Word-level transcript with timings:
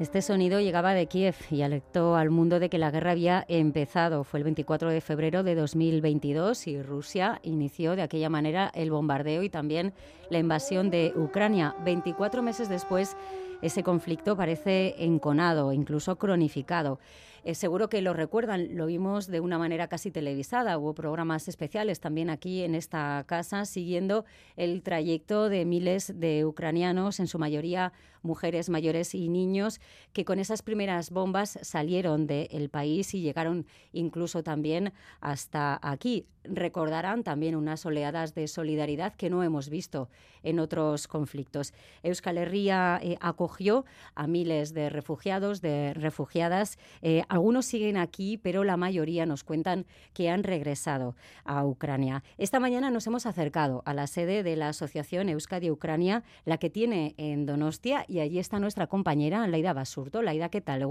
Este 0.00 0.22
sonido 0.22 0.60
llegaba 0.60 0.94
de 0.94 1.06
Kiev 1.06 1.34
y 1.50 1.62
alertó 1.62 2.14
al 2.14 2.30
mundo 2.30 2.60
de 2.60 2.68
que 2.68 2.78
la 2.78 2.92
guerra 2.92 3.10
había 3.10 3.44
empezado. 3.48 4.22
Fue 4.22 4.38
el 4.38 4.44
24 4.44 4.90
de 4.90 5.00
febrero 5.00 5.42
de 5.42 5.56
2022 5.56 6.68
y 6.68 6.80
Rusia 6.80 7.40
inició 7.42 7.96
de 7.96 8.02
aquella 8.02 8.30
manera 8.30 8.70
el 8.76 8.92
bombardeo 8.92 9.42
y 9.42 9.50
también 9.50 9.92
la 10.30 10.38
invasión 10.38 10.90
de 10.90 11.12
Ucrania. 11.16 11.74
24 11.84 12.44
meses 12.44 12.68
después, 12.68 13.16
ese 13.60 13.82
conflicto 13.82 14.36
parece 14.36 14.94
enconado, 15.02 15.72
incluso 15.72 16.16
cronificado. 16.16 17.00
Eh, 17.44 17.54
seguro 17.54 17.88
que 17.88 18.02
lo 18.02 18.14
recuerdan, 18.14 18.76
lo 18.76 18.86
vimos 18.86 19.26
de 19.26 19.40
una 19.40 19.58
manera 19.58 19.88
casi 19.88 20.10
televisada. 20.10 20.78
Hubo 20.78 20.94
programas 20.94 21.48
especiales 21.48 22.00
también 22.00 22.30
aquí 22.30 22.62
en 22.62 22.74
esta 22.74 23.24
casa 23.26 23.64
siguiendo 23.64 24.24
el 24.56 24.82
trayecto 24.82 25.48
de 25.48 25.64
miles 25.64 26.18
de 26.18 26.44
ucranianos, 26.44 27.20
en 27.20 27.26
su 27.26 27.38
mayoría 27.38 27.92
mujeres 28.22 28.68
mayores 28.68 29.14
y 29.14 29.28
niños, 29.28 29.80
que 30.12 30.24
con 30.24 30.38
esas 30.38 30.62
primeras 30.62 31.10
bombas 31.10 31.58
salieron 31.62 32.26
del 32.26 32.68
país 32.68 33.14
y 33.14 33.20
llegaron 33.20 33.66
incluso 33.92 34.42
también 34.42 34.92
hasta 35.20 35.78
aquí. 35.82 36.26
Recordarán 36.44 37.24
también 37.24 37.56
unas 37.56 37.84
oleadas 37.84 38.34
de 38.34 38.48
solidaridad 38.48 39.14
que 39.14 39.28
no 39.28 39.42
hemos 39.42 39.68
visto 39.68 40.08
en 40.42 40.60
otros 40.60 41.06
conflictos. 41.06 41.74
Euskal 42.02 42.38
Herria 42.38 43.00
eh, 43.02 43.18
acogió 43.20 43.84
a 44.14 44.26
miles 44.26 44.72
de 44.72 44.88
refugiados, 44.88 45.60
de 45.60 45.92
refugiadas. 45.94 46.78
Eh, 47.02 47.22
algunos 47.28 47.66
siguen 47.66 47.96
aquí, 47.96 48.38
pero 48.38 48.64
la 48.64 48.76
mayoría 48.76 49.26
nos 49.26 49.44
cuentan 49.44 49.86
que 50.14 50.30
han 50.30 50.42
regresado 50.42 51.14
a 51.44 51.64
Ucrania. 51.64 52.24
Esta 52.36 52.60
mañana 52.60 52.90
nos 52.90 53.06
hemos 53.06 53.26
acercado 53.26 53.82
a 53.84 53.94
la 53.94 54.06
sede 54.06 54.42
de 54.42 54.56
la 54.56 54.68
Asociación 54.68 55.28
Euskadi 55.28 55.70
Ucrania, 55.70 56.24
la 56.44 56.58
que 56.58 56.70
tiene 56.70 57.14
en 57.18 57.46
Donostia, 57.46 58.04
y 58.08 58.20
allí 58.20 58.38
está 58.38 58.58
nuestra 58.58 58.86
compañera 58.86 59.46
Laida 59.46 59.72
Basurto. 59.72 60.22
Laida, 60.22 60.48
¿qué 60.48 60.60
tal? 60.60 60.82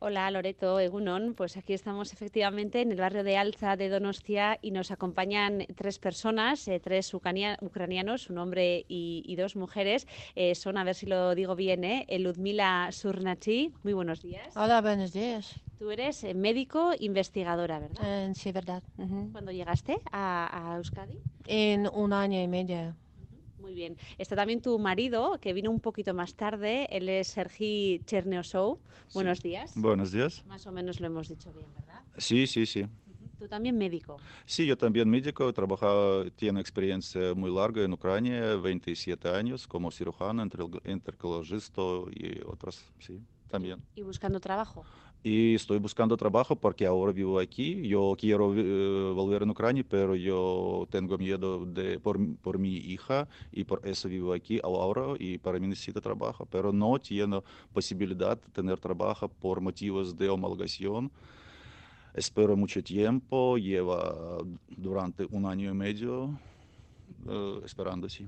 Hola 0.00 0.30
Loreto, 0.30 0.78
Egunon. 0.78 1.34
Pues 1.34 1.56
aquí 1.56 1.72
estamos 1.72 2.12
efectivamente 2.12 2.82
en 2.82 2.92
el 2.92 3.00
barrio 3.00 3.24
de 3.24 3.36
Alza 3.36 3.74
de 3.74 3.88
Donostia 3.88 4.56
y 4.62 4.70
nos 4.70 4.92
acompañan 4.92 5.66
tres 5.74 5.98
personas, 5.98 6.68
eh, 6.68 6.78
tres 6.78 7.12
ucranianos, 7.12 8.30
un 8.30 8.38
hombre 8.38 8.84
y, 8.86 9.34
dos 9.36 9.56
mujeres. 9.56 10.06
Eh, 10.36 10.54
son, 10.54 10.78
a 10.78 10.84
ver 10.84 10.94
si 10.94 11.06
lo 11.06 11.34
digo 11.34 11.56
bien, 11.56 11.82
eh, 11.82 12.06
Ludmila 12.20 12.90
Surnachi. 12.92 13.74
Muy 13.82 13.92
buenos 13.92 14.22
días. 14.22 14.56
Hola, 14.56 14.80
buenos 14.82 15.12
días. 15.12 15.60
Tú 15.76 15.90
eres 15.90 16.22
médico 16.32 16.92
investigadora, 17.00 17.80
¿verdad? 17.80 18.30
sí, 18.34 18.52
verdad. 18.52 18.84
¿Cuándo 19.32 19.50
llegaste 19.50 19.98
a, 20.12 20.72
a 20.72 20.76
Euskadi? 20.76 21.18
En 21.44 21.88
un 21.92 22.12
año 22.12 22.40
y 22.40 22.46
medio. 22.46 22.94
Muy 23.68 23.74
bien. 23.74 23.98
Está 24.16 24.34
también 24.34 24.62
tu 24.62 24.78
marido, 24.78 25.38
que 25.42 25.52
vino 25.52 25.70
un 25.70 25.78
poquito 25.78 26.14
más 26.14 26.34
tarde. 26.34 26.88
Él 26.90 27.06
es 27.10 27.28
Sergi 27.28 28.02
Cherneosou. 28.06 28.80
Buenos 29.12 29.42
días. 29.42 29.72
Buenos 29.74 30.10
días. 30.10 30.42
Más 30.46 30.66
o 30.66 30.72
menos 30.72 31.00
lo 31.00 31.06
hemos 31.06 31.28
dicho 31.28 31.52
bien, 31.52 31.70
¿verdad? 31.74 32.02
Sí, 32.16 32.46
sí, 32.46 32.64
sí. 32.64 32.86
¿Tú 33.38 33.46
también 33.46 33.76
médico? 33.76 34.16
Sí, 34.46 34.64
yo 34.64 34.78
también 34.78 35.10
médico. 35.10 35.52
Trabajado, 35.52 36.30
tiene 36.30 36.62
experiencia 36.62 37.34
muy 37.34 37.54
larga 37.54 37.82
en 37.82 37.92
Ucrania, 37.92 38.56
27 38.56 39.28
años 39.28 39.66
como 39.66 39.90
cirujano, 39.90 40.42
intercologista 40.86 41.82
y 42.10 42.40
otras, 42.46 42.90
sí, 42.98 43.20
también. 43.48 43.82
¿Y 43.94 44.02
buscando 44.02 44.40
trabajo? 44.40 44.86
Y 45.22 45.54
estoy 45.54 45.78
buscando 45.78 46.16
trabajo 46.16 46.54
porque 46.56 46.86
ahora 46.86 47.12
vivo 47.12 47.38
aquí. 47.40 47.86
Yo 47.86 48.14
quiero 48.18 48.54
eh, 48.56 49.12
volver 49.14 49.42
a 49.42 49.46
Ucrania, 49.46 49.84
pero 49.88 50.14
yo 50.14 50.86
tengo 50.90 51.18
miedo 51.18 51.64
de, 51.66 51.98
por, 51.98 52.18
por, 52.36 52.58
mi 52.58 52.76
hija 52.76 53.28
y 53.52 53.64
por 53.64 53.86
eso 53.86 54.08
vivo 54.08 54.32
aquí 54.32 54.60
ahora 54.62 55.14
y 55.18 55.38
para 55.38 55.58
mí 55.58 55.66
necesito 55.66 56.00
trabajo, 56.00 56.46
pero 56.46 56.72
no 56.72 56.98
tiene 56.98 57.42
posibilidad 57.72 58.40
de 58.40 58.48
tener 58.52 58.78
trabajo 58.78 59.28
por 59.28 59.60
motivos 59.60 60.16
de 60.16 60.28
homologación. 60.28 61.10
Espero 62.14 62.56
mucho 62.56 62.82
tiempo, 62.82 63.58
lleva 63.58 64.38
durante 64.68 65.26
un 65.30 65.46
año 65.46 65.70
y 65.70 65.74
medio 65.74 66.38
uh, 67.26 67.64
esperando, 67.64 68.08
sí 68.08 68.26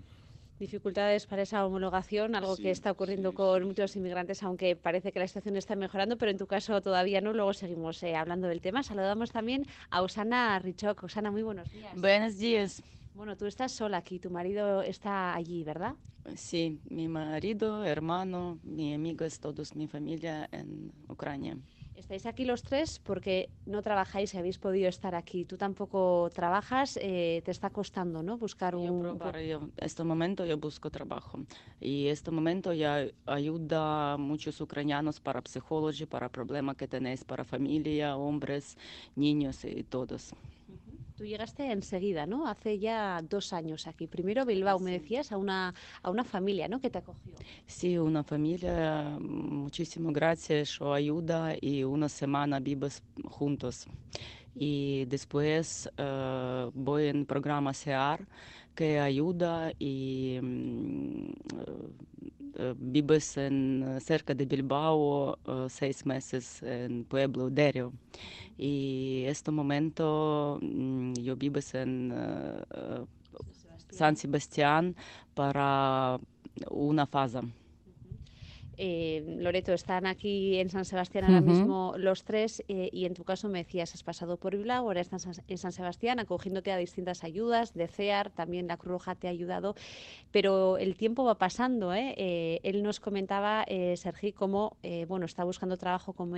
dificultades 0.60 1.26
para 1.26 1.42
esa 1.42 1.66
homologación, 1.66 2.36
algo 2.36 2.56
que 2.56 2.70
está 2.70 2.92
ocurriendo 2.92 3.32
con 3.32 3.64
muchos 3.64 3.96
inmigrantes, 3.96 4.42
aunque 4.44 4.76
parece 4.76 5.10
que 5.10 5.18
la 5.18 5.26
situación 5.26 5.56
está 5.56 5.74
mejorando, 5.74 6.16
pero 6.16 6.30
en 6.30 6.38
tu 6.38 6.46
caso 6.46 6.80
todavía 6.80 7.20
no. 7.20 7.32
Luego 7.32 7.52
seguimos 7.52 8.00
eh, 8.04 8.14
hablando 8.14 8.46
del 8.46 8.60
tema. 8.60 8.82
Saludamos 8.82 9.32
también 9.32 9.66
a 9.90 10.02
Osana 10.02 10.58
Richoc. 10.60 11.02
Osana, 11.02 11.30
muy 11.32 11.42
buenos 11.42 11.70
días. 11.72 12.00
Buenos 12.00 12.38
días. 12.38 12.82
Bueno, 13.14 13.36
tú 13.36 13.46
estás 13.46 13.72
sola 13.72 13.96
aquí, 13.96 14.18
tu 14.18 14.30
marido 14.30 14.82
está 14.82 15.34
allí, 15.34 15.64
¿verdad? 15.64 15.94
Sí, 16.36 16.78
mi 16.88 17.08
marido, 17.08 17.84
hermano, 17.84 18.58
mi 18.62 18.94
amigos, 18.94 19.40
todos 19.40 19.74
mi 19.74 19.88
familia 19.88 20.48
en 20.52 20.92
Ucrania. 21.08 21.56
Estáis 22.00 22.24
aquí 22.24 22.46
los 22.46 22.62
tres 22.62 22.98
porque 22.98 23.50
no 23.66 23.82
trabajáis 23.82 24.32
y 24.32 24.38
habéis 24.38 24.58
podido 24.58 24.88
estar 24.88 25.14
aquí. 25.14 25.44
Tú 25.44 25.58
tampoco 25.58 26.30
trabajas, 26.34 26.98
eh, 27.02 27.42
te 27.44 27.50
está 27.50 27.68
costando, 27.68 28.22
¿no? 28.22 28.38
Buscar 28.38 28.74
un. 28.74 29.20
En 29.34 29.72
este 29.76 30.02
momento 30.02 30.46
yo 30.46 30.56
busco 30.56 30.90
trabajo 30.90 31.40
y 31.78 32.06
este 32.06 32.30
momento 32.30 32.72
ya 32.72 33.06
ayuda 33.26 34.14
a 34.14 34.16
muchos 34.16 34.58
ucranianos 34.62 35.20
para 35.20 35.42
psicología, 35.44 36.06
para 36.06 36.30
problemas 36.30 36.76
que 36.76 36.88
tenéis 36.88 37.22
para 37.22 37.44
familia, 37.44 38.16
hombres, 38.16 38.78
niños 39.14 39.62
y 39.66 39.82
todos. 39.84 40.32
Tú 41.20 41.26
llegaste 41.26 41.70
enseguida, 41.70 42.24
¿no? 42.24 42.46
Hace 42.46 42.78
ya 42.78 43.20
dos 43.20 43.52
años 43.52 43.86
aquí. 43.86 44.06
Primero 44.06 44.46
Bilbao, 44.46 44.78
me 44.78 44.92
decías, 44.92 45.32
a 45.32 45.36
una, 45.36 45.74
a 46.02 46.10
una 46.10 46.24
familia, 46.24 46.66
¿no? 46.66 46.80
Que 46.80 46.88
te 46.88 46.96
acogió. 46.96 47.34
Sí, 47.66 47.98
una 47.98 48.24
familia, 48.24 49.18
muchísimas 49.20 50.14
gracias, 50.14 50.70
su 50.70 50.90
ayuda 50.90 51.54
y 51.60 51.84
una 51.84 52.08
semana 52.08 52.58
vivimos 52.58 53.02
juntos. 53.28 53.86
Y 54.54 55.04
después 55.08 55.90
uh, 55.98 56.70
voy 56.72 57.08
en 57.08 57.26
programa 57.26 57.74
SEAR 57.74 58.26
que 58.74 58.98
ayuda 58.98 59.74
y 59.78 60.38
um, 60.40 61.34
vives 62.76 63.36
en, 63.36 63.98
cerca 64.00 64.34
de 64.34 64.46
Bilbao 64.46 65.38
seis 65.68 66.04
meses 66.06 66.62
en 66.62 67.04
Pueblo 67.04 67.50
Derio. 67.50 67.92
Y 68.56 69.24
este 69.26 69.50
momento 69.50 70.58
vivo 71.36 71.60
en 71.72 72.12
uh, 72.12 73.06
San 73.90 74.16
Sebastián 74.16 74.94
para 75.34 76.18
una 76.70 77.06
fase. 77.06 77.40
Eh, 78.82 79.36
Loreto, 79.38 79.74
están 79.74 80.06
aquí 80.06 80.56
en 80.56 80.70
San 80.70 80.86
Sebastián 80.86 81.24
ahora 81.24 81.42
mismo 81.42 81.92
los 81.98 82.24
tres 82.24 82.64
eh, 82.66 82.88
y 82.90 83.04
en 83.04 83.12
tu 83.12 83.24
caso 83.24 83.50
me 83.50 83.58
decías, 83.58 83.92
has 83.92 84.02
pasado 84.02 84.38
por 84.38 84.56
Bilbao, 84.56 84.86
ahora 84.86 85.02
estás 85.02 85.28
en 85.46 85.58
San 85.58 85.72
Sebastián 85.72 86.18
acogiéndote 86.18 86.72
a 86.72 86.78
distintas 86.78 87.22
ayudas 87.22 87.74
de 87.74 87.88
CEAR, 87.88 88.30
también 88.30 88.68
la 88.68 88.78
Cruz 88.78 88.92
Roja 88.92 89.16
te 89.16 89.28
ha 89.28 89.30
ayudado, 89.32 89.74
pero 90.30 90.78
el 90.78 90.96
tiempo 90.96 91.24
va 91.24 91.34
pasando. 91.34 91.92
¿eh? 91.92 92.58
él 92.62 92.82
nos 92.82 93.00
comentaba, 93.00 93.66
Sergi, 93.96 94.32
cómo 94.32 94.78
bueno, 95.06 95.26
está 95.26 95.44
buscando 95.44 95.76
trabajo 95.76 96.14
como, 96.14 96.36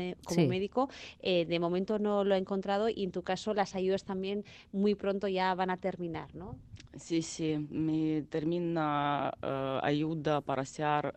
médico, 0.48 0.88
de 1.22 1.58
momento 1.60 2.00
no 2.00 2.24
lo 2.24 2.34
ha 2.34 2.38
encontrado 2.38 2.88
y 2.88 3.04
en 3.04 3.12
tu 3.12 3.22
caso 3.22 3.54
las 3.54 3.76
ayudas 3.76 4.02
también 4.02 4.44
muy 4.72 4.96
pronto 4.96 5.28
ya 5.28 5.54
van 5.54 5.70
a 5.70 5.76
terminar, 5.76 6.34
¿no? 6.34 6.56
Sí, 6.96 7.22
sí, 7.22 7.56
me 7.70 8.22
termina 8.22 9.32
ayuda 9.80 10.40
para 10.40 10.62
hacer 10.62 11.14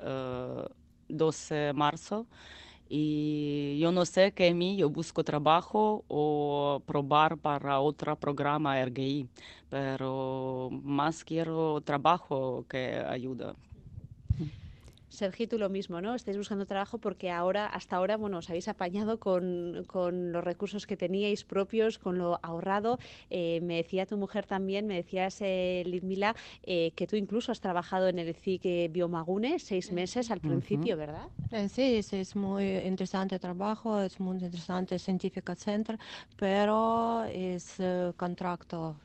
12 1.07 1.55
de 1.55 1.73
marzo. 1.73 2.27
Y 2.87 3.79
yo 3.79 3.91
no 3.91 4.05
sé 4.05 4.33
que 4.33 4.49
a 4.49 4.53
mí 4.53 4.77
yo 4.77 4.89
busco 4.89 5.23
trabajo 5.23 6.05
o 6.07 6.83
probar 6.85 7.37
para 7.39 7.79
otro 7.79 8.19
programa 8.19 8.79
RGI, 8.79 9.29
pero 9.69 10.69
más 10.71 11.23
quiero 11.23 11.81
trabajo 11.81 12.65
que 12.69 12.97
ayuda. 13.07 13.55
Sergio, 15.15 15.47
tú 15.47 15.57
lo 15.57 15.69
mismo, 15.69 16.01
¿no? 16.01 16.13
Estáis 16.13 16.37
buscando 16.37 16.65
trabajo 16.65 16.97
porque 16.99 17.31
ahora, 17.31 17.65
hasta 17.67 17.95
ahora, 17.95 18.17
bueno, 18.17 18.37
os 18.37 18.49
habéis 18.49 18.67
apañado 18.67 19.19
con, 19.19 19.83
con 19.87 20.31
los 20.31 20.43
recursos 20.43 20.85
que 20.85 20.97
teníais 20.97 21.43
propios, 21.43 21.97
con 21.97 22.17
lo 22.17 22.39
ahorrado. 22.43 22.99
Eh, 23.29 23.59
me 23.61 23.77
decía 23.77 24.05
tu 24.05 24.17
mujer 24.17 24.45
también, 24.45 24.85
me 24.87 24.95
decías, 24.95 25.37
eh, 25.41 25.83
Lidmila, 25.85 26.35
eh, 26.63 26.91
que 26.95 27.07
tú 27.07 27.15
incluso 27.15 27.51
has 27.51 27.61
trabajado 27.61 28.07
en 28.07 28.19
el 28.19 28.35
CIC 28.35 28.91
Biomagune 28.91 29.59
seis 29.59 29.91
meses 29.91 30.29
al 30.31 30.39
principio, 30.39 30.97
¿verdad? 30.97 31.27
Sí, 31.69 32.03
sí, 32.03 32.17
es 32.17 32.35
muy 32.35 32.77
interesante 32.77 33.39
trabajo, 33.39 34.01
es 34.01 34.19
muy 34.19 34.37
interesante 34.37 34.99
científico 34.99 35.55
center, 35.55 35.97
pero 36.37 37.23
es 37.25 37.77
contrato 38.17 38.97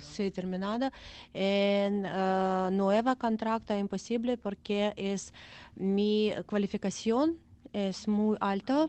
sí, 0.00 0.30
terminada. 0.30 0.92
En 1.34 2.04
uh, 2.06 2.70
nueva 2.70 3.16
contrato 3.16 3.76
imposible 3.76 4.36
porque 4.36 4.92
es 4.96 5.32
mi 5.74 6.32
cualificación 6.46 7.38
es 7.72 8.08
muy 8.08 8.36
alta 8.40 8.88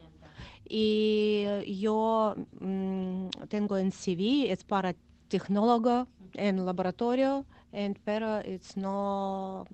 y 0.70 1.46
yo 1.80 2.36
mm, 2.60 3.28
tengo 3.50 3.78
en 3.78 3.92
CV, 3.92 4.52
es 4.52 4.64
para 4.64 4.96
tecnólogo 5.28 6.08
en 6.34 6.66
laboratorio, 6.66 7.46
and, 7.74 7.98
pero 8.06 8.40
it's 8.42 8.78
no 8.78 9.66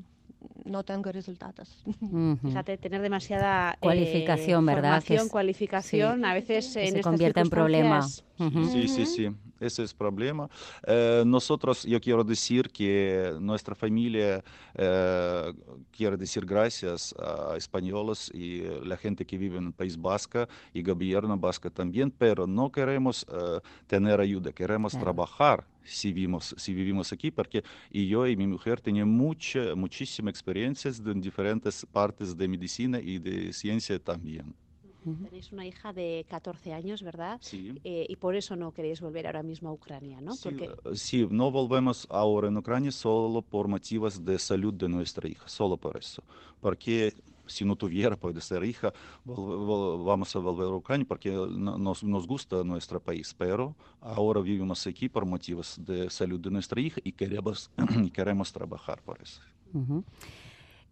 no 0.66 0.84
tengo 0.84 1.12
resultados. 1.12 1.84
Ujú. 1.86 2.38
Fíjate, 2.42 2.78
tener 2.78 3.02
demasiada 3.02 3.72
eh, 3.74 3.78
Cualificación, 3.80 4.66
¿verdad? 4.66 4.82
Que 5.04 5.18
formación, 5.18 5.26
es- 5.26 5.32
cualificación, 5.32 6.20
sí, 6.20 6.26
a 6.26 6.34
veces 6.34 6.74
que 6.74 6.88
en 6.88 6.94
se 6.94 7.02
convierte 7.02 7.40
en 7.42 7.50
problema. 7.50 8.02
circunstancias- 8.02 8.24
Ujú. 8.40 8.66
Sí, 8.66 8.88
sí, 8.88 9.06
sí, 9.06 9.30
ese 9.60 9.84
es 9.84 9.94
problema. 9.94 10.50
Eh, 10.88 11.24
nosotros, 11.26 11.84
yo 11.84 12.02
quiero 12.02 12.24
decir 12.24 12.70
que 12.70 13.34
nuestra 13.40 13.76
familia 13.76 14.44
eh, 14.76 15.54
quiere 15.92 16.18
decir 16.18 16.46
gracias 16.46 17.14
a 17.20 17.56
españoles 17.56 18.32
y 18.34 18.62
eh, 18.62 18.80
la 18.84 18.98
gente 18.98 19.26
que 19.26 19.38
vive 19.38 19.58
en 19.60 19.68
el 19.68 19.74
País 19.74 19.96
Vasco 20.02 20.48
y 20.74 20.82
gobierno 20.82 21.38
vasco 21.38 21.70
también, 21.70 22.10
pero 22.12 22.48
no 22.48 22.72
queremos 22.72 23.26
eh, 23.32 23.60
tener 23.88 24.20
ayuda, 24.20 24.52
queremos 24.52 24.94
Claro. 24.94 25.06
trabajar 25.06 25.66
si 25.84 26.14
vivimos, 26.14 26.56
si 26.58 26.74
vivimos 26.74 27.12
aquí, 27.12 27.32
porque 27.32 27.64
y 27.90 28.08
yo 28.08 28.28
y 28.28 28.36
mi 28.36 28.48
mujer 28.48 28.82
tenían 28.82 29.10
mucha, 29.10 29.76
muchísimas 29.76 30.32
experiencias 30.32 31.00
en 31.00 31.22
diferentes 31.22 31.86
partes 31.92 32.36
de 32.36 32.48
medicina 32.48 33.00
y 33.00 33.20
de 33.20 33.54
ciencia 33.54 34.00
también. 34.00 34.56
Tenéis 35.04 35.52
una 35.52 35.66
hija 35.66 35.92
de 35.92 36.26
14 36.30 36.74
años, 36.74 37.04
¿verdad? 37.04 37.38
Sí. 37.42 37.74
Eh, 37.84 38.06
y 38.08 38.16
por 38.16 38.36
eso 38.36 38.56
no 38.56 38.72
queréis 38.72 39.02
volver 39.02 39.28
ahora 39.28 39.44
mismo 39.44 39.70
a 39.70 39.74
Ucrania, 39.74 40.22
¿no? 40.22 40.32
Sí, 40.34 40.44
Porque 40.44 40.66
eh, 40.66 40.96
sí, 40.96 41.28
no 41.30 41.52
volvemos 41.52 42.08
ahora 42.10 42.48
en 42.48 42.56
Ucrania 42.56 42.92
solo 42.92 43.42
por 43.42 43.68
motivos 43.68 44.24
de 44.24 44.40
salud 44.40 44.74
de 44.74 44.88
nuestra 44.88 45.28
hija, 45.28 45.48
solo 45.50 45.76
por 45.76 45.98
eso. 45.98 46.24
Porque 46.62 47.14
si 47.46 47.66
no 47.66 47.76
tuviera, 47.76 48.16
puede 48.16 48.42
ser 48.42 48.64
hija, 48.64 48.94
vol- 49.26 49.58
vol- 49.58 50.06
vamos 50.06 50.36
a 50.36 50.40
volver 50.40 50.68
a 50.68 50.76
Ucrania 50.76 51.06
porque 51.08 51.32
no- 51.32 51.78
nos, 51.78 52.04
nos 52.04 52.26
gusta 52.28 52.64
nuestro 52.64 53.00
país, 53.00 53.34
pero 53.38 53.76
ahora 54.02 54.42
vivimos 54.42 54.86
aquí 54.88 55.10
por 55.10 55.26
motivos 55.26 55.76
de 55.84 56.10
salud 56.10 56.40
de 56.40 56.50
nuestra 56.52 56.80
hija 56.82 57.00
y 57.04 57.12
queremos, 57.12 57.70
y 58.04 58.10
queremos 58.12 58.52
trabajar 58.52 59.02
por 59.02 59.22
eso. 59.22 59.42
Ujú. 59.74 60.04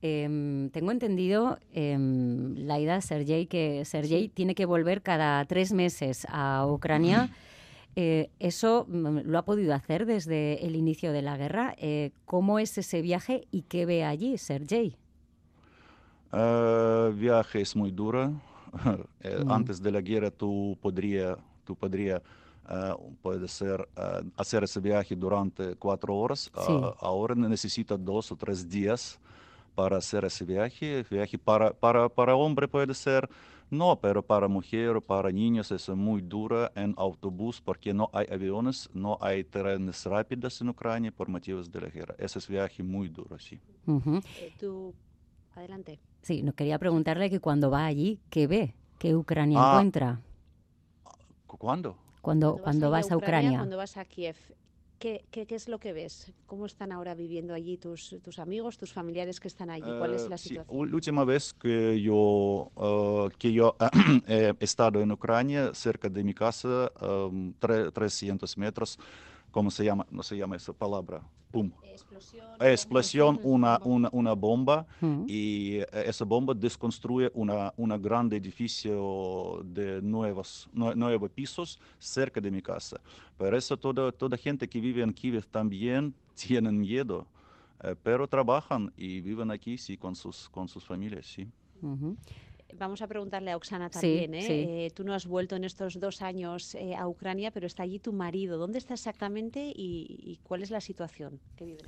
Em, 0.03 0.69
tengo 0.71 0.91
entendido, 0.91 1.59
em, 1.73 2.55
Laida, 2.65 3.01
Sergei, 3.01 3.45
que 3.45 3.85
Sergei 3.85 4.29
tiene 4.29 4.55
que 4.55 4.65
volver 4.65 5.03
cada 5.03 5.45
tres 5.45 5.71
meses 5.73 6.25
a 6.29 6.65
Ucrania. 6.67 7.29
Eh, 7.95 8.29
¿Eso 8.39 8.85
mm, 8.87 9.19
lo 9.25 9.37
ha 9.37 9.45
podido 9.45 9.75
hacer 9.75 10.05
desde 10.07 10.65
el 10.65 10.75
inicio 10.75 11.11
de 11.11 11.21
la 11.21 11.37
guerra? 11.37 11.75
Eh, 11.77 12.11
¿Cómo 12.25 12.57
es 12.57 12.77
ese 12.79 13.01
viaje 13.01 13.47
y 13.51 13.63
qué 13.63 13.85
ve 13.85 14.03
allí, 14.03 14.37
Sergei? 14.39 14.97
Eh, 16.33 17.11
viaje 17.15 17.61
es 17.61 17.75
muy 17.75 17.91
duro. 17.91 18.33
Eh, 19.23 19.43
Mm. 19.43 19.51
Antes 19.51 19.81
de 19.81 19.91
la 19.91 19.99
guerra 20.01 20.31
tú 20.31 20.77
podría, 20.81 21.37
tú 21.65 21.75
podría, 21.75 22.21
eh, 22.69 22.93
puede 23.21 23.47
ser, 23.47 23.87
eh, 23.97 24.23
hacer 24.37 24.63
ese 24.63 24.79
viaje 24.79 25.13
durante 25.15 25.75
cuatro 25.75 26.15
horas. 26.15 26.43
Sí. 26.43 26.51
Ah, 26.55 26.93
ahora 27.01 27.35
necesita 27.35 27.97
dos 27.97 28.31
o 28.31 28.35
tres 28.35 28.67
días 28.67 29.19
para 29.75 29.97
hacer 29.97 30.23
ese 30.25 30.45
viaje. 30.45 31.05
Viaje 31.09 31.37
para, 31.37 31.73
para, 31.73 32.07
para 32.07 32.33
hombre 32.35 32.67
puede 32.67 32.93
ser, 32.93 33.29
no, 33.69 33.95
pero 33.99 34.21
para 34.21 34.47
mujer 34.47 35.01
para 35.01 35.31
niños 35.31 35.69
es 35.71 35.89
muy 35.89 36.21
duro 36.21 36.69
en 36.75 36.93
autobús 36.97 37.61
porque 37.61 37.93
no 37.93 38.09
hay 38.13 38.25
aviones, 38.31 38.89
no 38.93 39.17
hay 39.21 39.43
trenes 39.43 40.05
rápidos 40.05 40.61
en 40.61 40.69
Ucrania 40.69 41.11
por 41.11 41.27
motivos 41.29 41.69
de 41.69 41.81
la 41.81 41.87
guerra. 41.89 42.15
Ese 42.17 42.39
es 42.39 42.47
viaje 42.47 42.81
muy 42.83 43.07
duro, 43.09 43.37
sí. 43.37 43.59
Eh, 43.87 44.53
tú, 44.59 44.93
adelante. 45.55 45.99
Sí, 46.21 46.43
no 46.43 46.53
quería 46.53 46.77
preguntarle 46.79 47.29
que 47.29 47.39
cuando 47.39 47.71
va 47.71 47.85
allí, 47.85 48.19
¿qué 48.29 48.47
ve? 48.47 48.73
¿Qué 48.99 49.15
Ucrania 49.15 49.59
Ah, 49.59 49.67
encuentra? 49.69 50.21
¿Cu- 51.47 51.57
¿Cuándo? 51.57 51.97
Cuando, 52.21 52.57
cuando 52.61 52.91
vas 52.91 53.11
a 53.11 53.17
Ucrania. 53.17 53.57
Cuando 53.59 53.77
vas 53.77 53.97
a 53.97 54.05
Kiev, 54.05 54.35
¿qué, 54.99 55.25
qué, 55.31 55.47
qué 55.47 55.55
es 55.55 55.67
lo 55.67 55.79
que 55.79 55.91
ves? 55.93 56.31
¿Cómo 56.45 56.65
están 56.67 56.91
ahora 56.91 57.15
viviendo 57.15 57.53
allí 57.53 57.77
tus, 57.77 58.15
tus 58.23 58.37
amigos, 58.37 58.77
tus 58.77 58.93
familiares 58.93 59.39
que 59.39 59.47
están 59.47 59.69
allí? 59.71 59.83
¿Cuál 59.97 60.13
es 60.13 60.27
Eh, 60.27 60.29
la 60.29 60.37
sí, 60.37 60.49
situación? 60.49 60.87
la 60.89 60.95
última 60.95 61.23
vez 61.25 61.53
que 61.53 61.99
yo, 62.01 62.71
eh, 62.77 63.29
que 63.39 63.51
yo 63.51 63.75
he 64.27 64.53
estado 64.59 65.01
en 65.01 65.11
Ucrania, 65.11 65.73
cerca 65.73 66.09
de 66.09 66.23
mi 66.23 66.33
casa, 66.33 66.91
um, 67.01 67.53
tre- 67.59 67.91
300 67.91 68.55
metros, 68.57 68.97
¿cómo 69.49 69.71
se 69.71 69.83
llama? 69.83 70.05
No 70.11 70.21
se 70.21 70.37
llama 70.37 70.55
esa 70.57 70.73
palabra. 70.73 71.23
Pum. 71.51 71.71
Explosión. 71.91 72.45
Explosión, 72.59 73.35
bomba. 73.35 73.49
una, 73.49 73.79
una, 73.83 74.09
una 74.11 74.33
bomba 74.33 74.87
Ujú. 75.01 75.25
y 75.27 75.77
eh, 75.77 75.85
esa 76.05 76.25
bomba 76.25 76.53
desconstruye 76.53 77.29
una, 77.33 77.73
una 77.75 77.97
grande 77.97 78.37
edificio 78.37 79.61
de 79.63 80.01
nuevos, 80.01 80.67
nue- 80.73 80.93
nueve 80.95 81.29
pisos 81.29 81.79
cerca 81.99 82.39
de 82.39 82.49
mi 82.51 82.61
casa. 82.61 82.99
Por 83.37 83.53
eso 83.55 83.77
toda, 83.77 84.11
toda 84.11 84.37
gente 84.37 84.67
que 84.67 84.79
vive 84.79 85.01
en 85.03 85.11
Kiev 85.13 85.45
también 85.47 86.13
tienen 86.35 86.79
miedo, 86.79 87.27
eh, 87.83 87.95
pero 88.01 88.27
trabajan 88.27 88.91
y 88.95 89.21
viven 89.21 89.51
aquí 89.51 89.77
sí, 89.77 89.97
con, 89.97 90.15
sus, 90.15 90.47
con 90.49 90.67
sus 90.67 90.85
familias. 90.85 91.25
Sí. 91.25 91.47
Ujú. 91.81 92.15
Vamos 92.77 93.01
a 93.01 93.07
preguntarle 93.07 93.51
a 93.51 93.57
Oksana 93.57 93.89
Sí, 93.89 93.99
también. 93.99 94.33
¿eh? 94.35 94.41
sí. 94.41 94.53
Eh, 94.67 94.91
tú 94.93 95.03
no 95.03 95.13
has 95.13 95.25
vuelto 95.25 95.55
en 95.55 95.63
estos 95.63 95.99
dos 95.99 96.21
años 96.21 96.75
eh, 96.75 96.95
a 96.95 97.07
Ucrania, 97.07 97.51
pero 97.51 97.67
está 97.67 97.83
allí 97.83 97.99
tu 97.99 98.13
marido. 98.13 98.57
¿Dónde 98.57 98.77
está 98.79 98.93
exactamente 98.93 99.71
y, 99.75 100.05
y 100.19 100.39
cuál 100.43 100.63
es 100.63 100.71
la 100.71 100.81
situación 100.81 101.39
que 101.55 101.65
vive? 101.65 101.83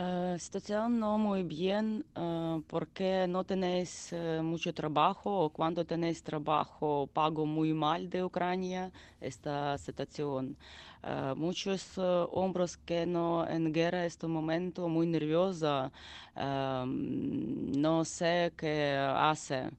Eh, 0.00 0.36
situación 0.38 1.00
no 1.00 1.18
muy 1.18 1.42
bien 1.42 2.04
eh, 2.14 2.60
porque 2.68 3.26
no 3.28 3.42
tenéis 3.42 4.12
eh, 4.12 4.40
mucho 4.44 4.72
trabajo 4.72 5.28
o 5.46 5.50
cuando 5.50 5.84
tenéis 5.84 6.22
trabajo 6.22 7.08
pago 7.12 7.44
muy 7.44 7.72
mal 7.74 8.08
de 8.08 8.22
Ucrania 8.22 8.92
esta 9.20 9.76
situación. 9.76 10.56
Eh, 11.02 11.32
muchos 11.36 11.98
hombres 11.98 12.76
que 12.76 13.06
no 13.06 13.44
en 13.48 13.72
guerra 13.72 14.00
en 14.00 14.04
este 14.06 14.28
momento 14.28 14.88
muy 14.88 15.08
nerviosa, 15.08 15.90
eh, 16.36 16.84
no 16.86 18.04
sé 18.04 18.52
qué 18.56 18.96
hace. 18.96 19.70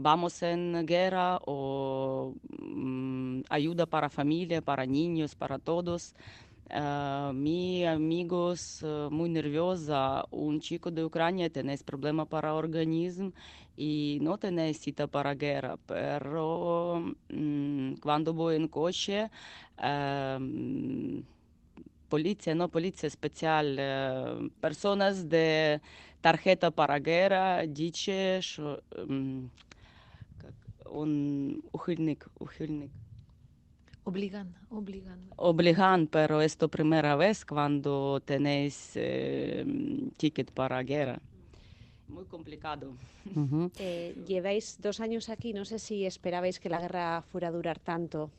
Vamos 0.00 0.42
en 0.42 0.84
guerra 0.86 1.38
o 1.46 2.34
mm, 2.58 3.42
ayuda 3.50 3.84
para 3.86 4.08
familia, 4.10 4.60
para 4.62 4.84
niños, 4.86 5.34
para 5.34 5.58
todos. 5.58 6.14
Uh, 6.70 7.32
mi 7.34 7.84
amigos 7.84 8.82
uh, 8.82 9.10
muy 9.10 9.28
nerviosa, 9.28 10.24
un 10.30 10.60
chico 10.60 10.90
de 10.90 11.04
Ucrania 11.04 11.50
tenéis 11.50 11.82
problema 11.82 12.24
para 12.24 12.54
organismo 12.54 13.32
y 13.76 14.18
no 14.22 14.38
tenéis 14.38 14.80
cita 14.80 15.06
para 15.06 15.34
guerra, 15.34 15.76
pero 15.86 17.14
mm, 17.28 17.96
cuando 18.00 18.32
voy 18.32 18.56
en 18.56 18.68
coche, 18.68 19.30
um, 19.78 21.22
no 22.56 22.68
policía 22.68 23.08
especial, 23.08 23.78
uh, 23.78 24.48
personas 24.60 25.28
de 25.28 25.80
tarjeta 26.22 26.70
para 26.70 26.98
guerra, 26.98 27.66
dice, 27.66 28.40
um, 29.06 29.50
ухильник, 31.72 32.26
ухильник. 32.40 33.03
Obligan, 34.06 34.54
obligan. 34.70 35.18
obligan, 35.36 36.06
pero 36.08 36.42
es 36.42 36.56
tu 36.58 36.68
primera 36.68 37.16
vez 37.16 37.44
cuando 37.46 38.20
tenéis 38.24 38.92
eh, 38.96 39.64
ticket 40.18 40.50
para 40.52 40.82
guerra. 40.82 41.18
Muy 42.08 42.24
complicado. 42.26 42.92
Ujú. 43.34 43.70
Eh, 43.80 44.14
lleváis 44.26 44.78
dos 44.80 45.00
años 45.00 45.30
aquí, 45.30 45.54
no 45.54 45.64
sé 45.64 45.78
si 45.78 46.04
esperabais 46.04 46.60
que 46.60 46.68
la 46.68 46.78
guerra 46.80 47.22
fuera 47.22 47.48
a 47.48 47.50
durar 47.52 47.78
tanto. 47.78 48.30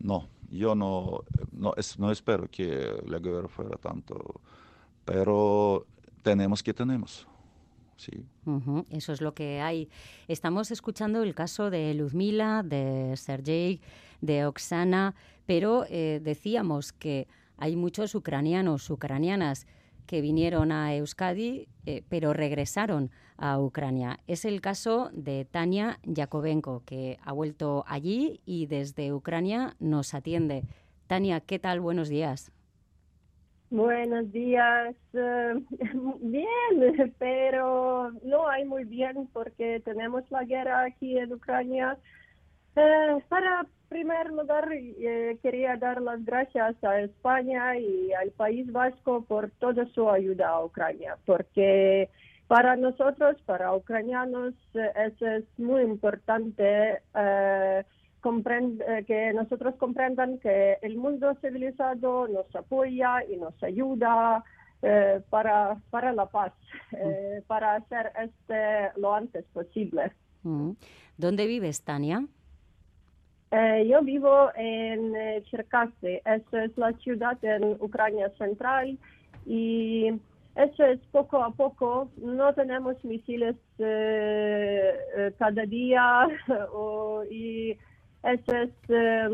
No, 0.00 0.26
yo 0.50 0.74
no, 0.74 1.22
no, 1.52 1.74
es- 1.76 1.98
no 1.98 2.10
espero 2.10 2.48
que 2.50 2.96
la 3.06 3.18
guerra 3.18 3.48
fuera 3.48 3.76
tanto, 3.76 4.40
pero 5.04 5.84
tenemos 6.22 6.62
que 6.62 6.72
tenemos. 6.72 7.26
Sí. 7.98 8.12
Ujú, 8.46 8.86
Eso 8.90 9.12
es 9.12 9.20
lo 9.20 9.34
que 9.34 9.60
hay. 9.60 9.88
Estamos 10.28 10.70
escuchando 10.70 11.22
el 11.22 11.34
caso 11.34 11.68
de 11.68 11.92
Luzmila, 11.94 12.62
de 12.62 13.14
Sergei, 13.16 13.80
de 14.20 14.46
Oksana, 14.46 15.14
pero 15.46 15.84
eh, 15.88 16.20
decíamos 16.22 16.92
que 16.92 17.28
hay 17.56 17.76
muchos 17.76 18.14
ucranianos, 18.14 18.88
ucranianas 18.90 19.66
que 20.06 20.20
vinieron 20.22 20.72
a 20.72 20.94
Euskadi, 20.94 21.68
eh, 21.84 22.02
pero 22.08 22.32
regresaron 22.32 23.10
a 23.36 23.60
Ucrania. 23.60 24.18
Es 24.26 24.44
el 24.44 24.60
caso 24.60 25.10
de 25.12 25.44
Tania 25.44 25.98
Yakovenko, 26.02 26.82
que 26.84 27.18
ha 27.22 27.32
vuelto 27.32 27.84
allí 27.86 28.40
y 28.46 28.66
desde 28.66 29.12
Ucrania 29.12 29.76
nos 29.78 30.14
atiende. 30.14 30.64
Tania, 31.06 31.40
¿qué 31.40 31.58
tal? 31.58 31.80
Buenos 31.80 32.08
días. 32.08 32.50
Buenos 33.70 34.32
días. 34.32 34.96
eh, 35.12 35.54
bien, 36.20 37.14
pero 37.18 38.10
no 38.24 38.48
hay 38.48 38.64
muy 38.64 38.84
bien 38.84 39.28
porque 39.32 39.80
tenemos 39.84 40.24
la 40.30 40.44
guerra 40.44 40.84
aquí 40.84 41.18
en 41.18 41.34
Ucrania. 41.34 41.98
Para 43.28 43.66
primer 43.88 44.30
lugar, 44.30 44.68
eh, 44.72 45.38
quería 45.42 45.76
dar 45.76 46.00
las 46.02 46.24
gracias 46.24 46.82
a 46.84 47.00
España 47.00 47.78
y 47.78 48.12
al 48.12 48.30
País 48.30 48.70
Vasco 48.70 49.24
por 49.24 49.50
toda 49.52 49.86
su 49.94 50.08
ayuda 50.10 50.48
a 50.48 50.64
Ucrania, 50.64 51.16
porque 51.26 52.08
para 52.46 52.76
nosotros, 52.76 53.36
para 53.46 53.74
ucranianos, 53.74 54.54
eh, 54.74 54.90
eso 55.06 55.26
es 55.26 55.44
muy 55.58 55.82
importante. 55.82 57.00
eh, 57.14 57.84
eh, 58.86 59.04
que 59.06 59.32
nosotros 59.32 59.74
comprendan 59.76 60.38
que 60.38 60.76
el 60.82 60.96
mundo 60.96 61.34
civilizado 61.40 62.28
nos 62.28 62.54
apoya 62.54 63.24
y 63.24 63.36
nos 63.36 63.54
ayuda 63.62 64.44
eh, 64.82 65.20
para, 65.30 65.80
para 65.90 66.12
la 66.12 66.26
paz, 66.26 66.52
eh, 66.92 67.42
para 67.46 67.76
hacer 67.76 68.12
este 68.22 69.00
lo 69.00 69.14
antes 69.14 69.44
posible. 69.52 70.12
Mm. 70.42 70.72
¿Dónde 71.16 71.46
vives, 71.46 71.82
Tania? 71.82 72.24
Eh, 73.50 73.86
yo 73.88 74.02
vivo 74.02 74.50
en 74.56 75.16
eh, 75.16 75.42
Cherkasy, 75.50 76.20
esa 76.24 76.64
es 76.64 76.76
la 76.76 76.92
ciudad 76.94 77.42
en 77.42 77.64
Ucrania 77.80 78.28
central 78.36 78.98
y 79.46 80.08
eso 80.54 80.84
es 80.84 81.00
poco 81.12 81.42
a 81.42 81.50
poco, 81.52 82.10
no 82.18 82.52
tenemos 82.52 83.02
misiles 83.04 83.56
eh, 83.78 84.94
eh, 85.16 85.32
cada 85.38 85.64
día 85.64 86.26
o- 86.72 87.24
y 87.30 87.78
eso 88.22 88.54
es 88.54 88.70
eh, 88.90 89.28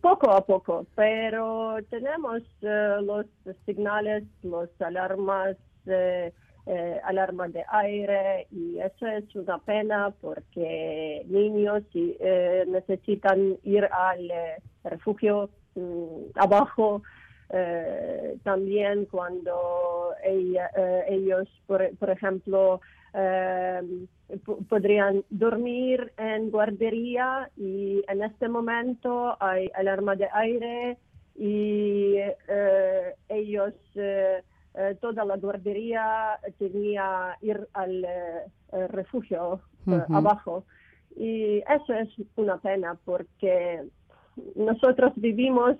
poco 0.00 0.30
a 0.32 0.44
poco, 0.44 0.86
pero 0.96 1.76
tenemos 1.90 2.42
eh, 2.62 2.96
los 3.02 3.26
señales, 3.66 4.24
los 4.42 4.68
alarmas, 4.80 5.56
eh, 5.86 6.32
eh, 6.66 7.00
alarma 7.04 7.48
de 7.48 7.64
aire 7.68 8.46
y 8.50 8.78
eso 8.78 9.06
es 9.06 9.34
una 9.34 9.58
pena 9.58 10.14
porque 10.20 11.24
niños 11.28 11.82
eh, 11.94 12.64
necesitan 12.68 13.58
ir 13.64 13.84
al 13.92 14.30
eh, 14.30 14.62
refugio 14.84 15.50
mm, 15.74 16.30
abajo. 16.36 17.02
eh, 17.54 18.38
también 18.44 19.04
cuando 19.06 20.14
ella- 20.24 20.70
eh, 20.74 21.04
ellos, 21.10 21.46
por, 21.66 21.94
por 21.98 22.08
ejemplo, 22.10 22.80
po- 24.44 24.58
podrían 24.68 25.24
dormir 25.30 26.12
en 26.16 26.50
guardería 26.50 27.50
y 27.56 28.02
en 28.08 28.22
este 28.22 28.48
momento 28.48 29.36
hay 29.40 29.70
alarma 29.74 30.16
de 30.16 30.28
aire 30.32 30.98
y 31.34 32.16
ellos, 33.28 33.74
eh, 34.74 34.96
toda 35.00 35.24
la 35.24 35.36
guardería 35.36 36.38
tenía 36.58 37.36
ir 37.42 37.68
al 37.74 38.04
eh, 38.04 38.08
eh, 38.72 38.86
refugio 38.88 39.60
abajo. 40.08 40.64
Y 41.16 41.58
eso 41.58 41.92
es 41.92 42.08
una 42.36 42.56
pena 42.58 42.96
porque 43.04 43.82
nosotros 44.54 45.12
vivimos 45.16 45.76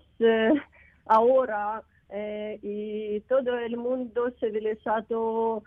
ahora 1.07 1.83
y 2.63 3.21
todo 3.21 3.57
el 3.57 3.79
mundo 3.79 4.31
civilizado 4.39 5.63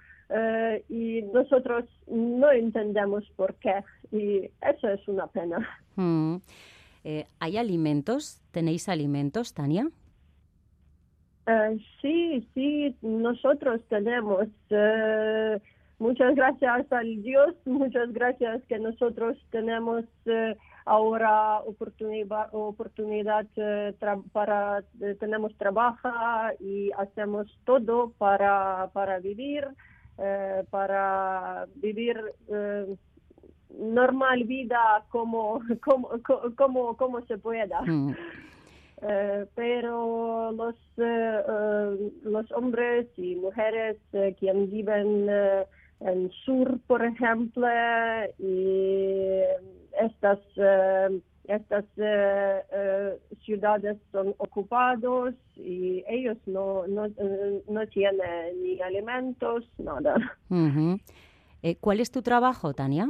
y 0.87 1.23
nosotros 1.33 1.85
no 2.05 2.51
entendemos 2.51 3.23
por 3.35 3.55
qué 3.55 3.83
y 4.11 4.51
eso 4.61 4.87
es 4.87 5.07
una 5.07 5.25
pena. 5.25 5.67
Mm. 5.95 6.35
Eh, 7.05 7.27
¿Hay 7.39 7.57
alimentos? 7.57 8.41
¿Tenéis 8.49 8.89
alimentos, 8.89 9.53
Tania? 9.53 9.87
Eh, 11.47 11.77
sí, 12.01 12.49
sí, 12.53 12.95
nosotros 13.01 13.81
tenemos. 13.89 14.47
eh, 14.69 15.59
muchas 15.99 16.33
gracias 16.35 16.91
al 16.91 17.21
Dios, 17.23 17.53
muchas 17.65 18.11
gracias 18.13 18.63
que 18.67 18.79
nosotros 18.79 19.37
tenemos 19.51 20.05
eh, 20.25 20.55
ahora 20.85 21.59
oportunidad, 21.61 22.49
oportunidad 22.53 23.45
para, 24.33 24.83
tenemos 25.19 25.55
trabajo 25.57 26.09
y 26.59 26.91
hacemos 26.97 27.47
todo 27.65 28.11
para, 28.17 28.89
para 28.93 29.19
vivir, 29.19 29.67
para 30.69 31.65
vivir 31.75 32.19
normal 33.69 34.43
vida 34.43 35.05
como, 35.09 35.59
como, 35.83 36.09
co- 36.23 36.53
como, 36.55 36.95
como 36.97 37.21
se 37.25 37.37
pueda. 37.37 37.81
Mm. 37.81 38.15
Eh, 39.01 39.45
pero 39.55 40.51
los, 40.53 40.75
eh, 40.97 41.41
eh, 41.47 42.11
los 42.23 42.51
hombres 42.53 43.07
y 43.17 43.35
mujeres 43.35 43.97
eh, 44.13 44.35
que 44.39 44.53
viven 44.53 45.29
en 45.99 46.31
sur, 46.45 46.79
por 46.87 47.03
ejemplo, 47.03 47.67
y 48.39 49.41
estas, 50.01 50.39
estas 51.45 51.85
ciudades 53.43 53.97
son 54.11 54.33
ocupados 54.37 55.33
y 55.55 56.03
ellos 56.07 56.37
no, 56.45 56.85
no, 56.87 57.07
no 57.69 57.87
tienen 57.87 58.63
ni 58.63 58.81
alimentos, 58.81 59.65
nada. 59.77 60.15
¿Cuál 61.79 61.99
es 61.99 62.11
tu 62.11 62.21
trabajo, 62.21 62.73
Tania? 62.73 63.09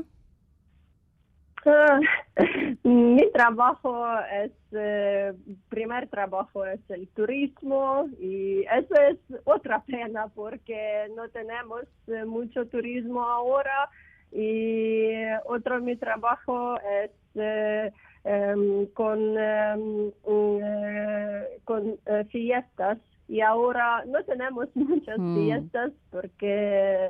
Mi 2.83 3.31
trabajo 3.31 4.05
es, 4.43 4.51
eh, 4.71 5.33
primer 5.69 6.07
trabajo 6.09 6.65
es 6.65 6.79
el 6.89 7.07
turismo 7.09 8.07
y 8.19 8.61
eso 8.71 8.93
es 9.09 9.17
otra 9.45 9.83
pena 9.87 10.27
porque 10.35 11.07
no 11.15 11.27
tenemos 11.29 11.83
eh, 12.07 12.25
mucho 12.25 12.67
turismo 12.67 13.21
ahora 13.23 13.89
y 14.31 15.13
otro 15.45 15.79
mi 15.79 15.95
trabajo 15.95 16.77
es 16.81 17.11
eh, 17.35 17.91
em, 18.23 18.85
con, 18.87 19.37
em, 19.37 20.11
eh, 20.27 21.59
con 21.63 21.97
fiestas 22.29 22.97
y 23.27 23.41
ahora 23.41 24.03
no 24.05 24.23
tenemos 24.23 24.67
muchas 24.75 25.17
Mm. 25.17 25.35
fiestas 25.35 25.91
porque 26.11 27.09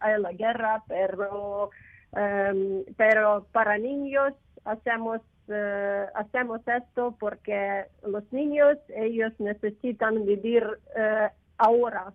hay 0.00 0.20
la 0.20 0.32
guerra, 0.32 0.82
pero 0.88 1.70
Em, 2.14 2.84
pero 2.96 3.46
para 3.52 3.78
niños 3.78 4.34
hacemos 4.64 5.20
eh, 5.48 6.06
hacemos 6.14 6.60
esto 6.68 7.16
porque 7.18 7.84
los 8.06 8.30
niños 8.32 8.76
ellos 8.94 9.32
necesitan 9.38 10.24
vivir 10.26 10.64
eh, 10.96 11.28
ahora. 11.58 12.12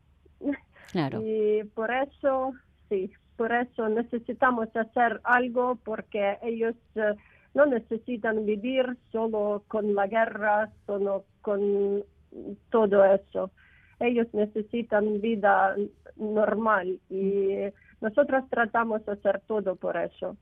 Claro. 0.91 1.21
y 1.21 1.63
por 1.75 1.91
eso 1.91 2.53
sí 2.87 3.11
por 3.35 3.51
eso 3.51 3.89
necesitamos 3.89 4.73
hacer 4.75 5.19
algo 5.23 5.77
porque 5.83 6.37
ellos 6.41 6.75
eh, 6.95 7.13
no 7.53 7.65
necesitan 7.65 8.45
vivir 8.45 8.97
solo 9.11 9.63
con 9.67 9.95
la 9.95 10.07
guerra 10.07 10.69
solo 10.85 11.25
con 11.41 12.03
todo 12.69 13.03
eso. 13.05 13.51
Ellos 13.99 14.27
necesitan 14.33 15.21
vida 15.21 15.75
normal 16.17 16.99
y 17.09 17.71
nosotros 18.01 18.43
tratamos 18.49 19.05
de 19.05 19.13
hacer 19.13 19.41
todo 19.47 19.75
por 19.75 19.97
eso. 19.97 20.37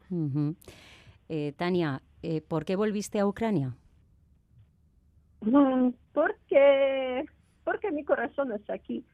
Eh, 1.30 1.54
Tania, 1.58 2.02
eh, 2.22 2.42
¿por 2.42 2.66
qué 2.66 2.76
volviste 2.76 3.20
a 3.20 3.28
Ucrania? 3.28 3.76
Mm, 5.42 5.90
Porque, 6.14 7.26
porque 7.64 7.92
mi 7.92 8.04
corazón 8.04 8.52
es 8.54 8.68
aquí. 8.70 9.06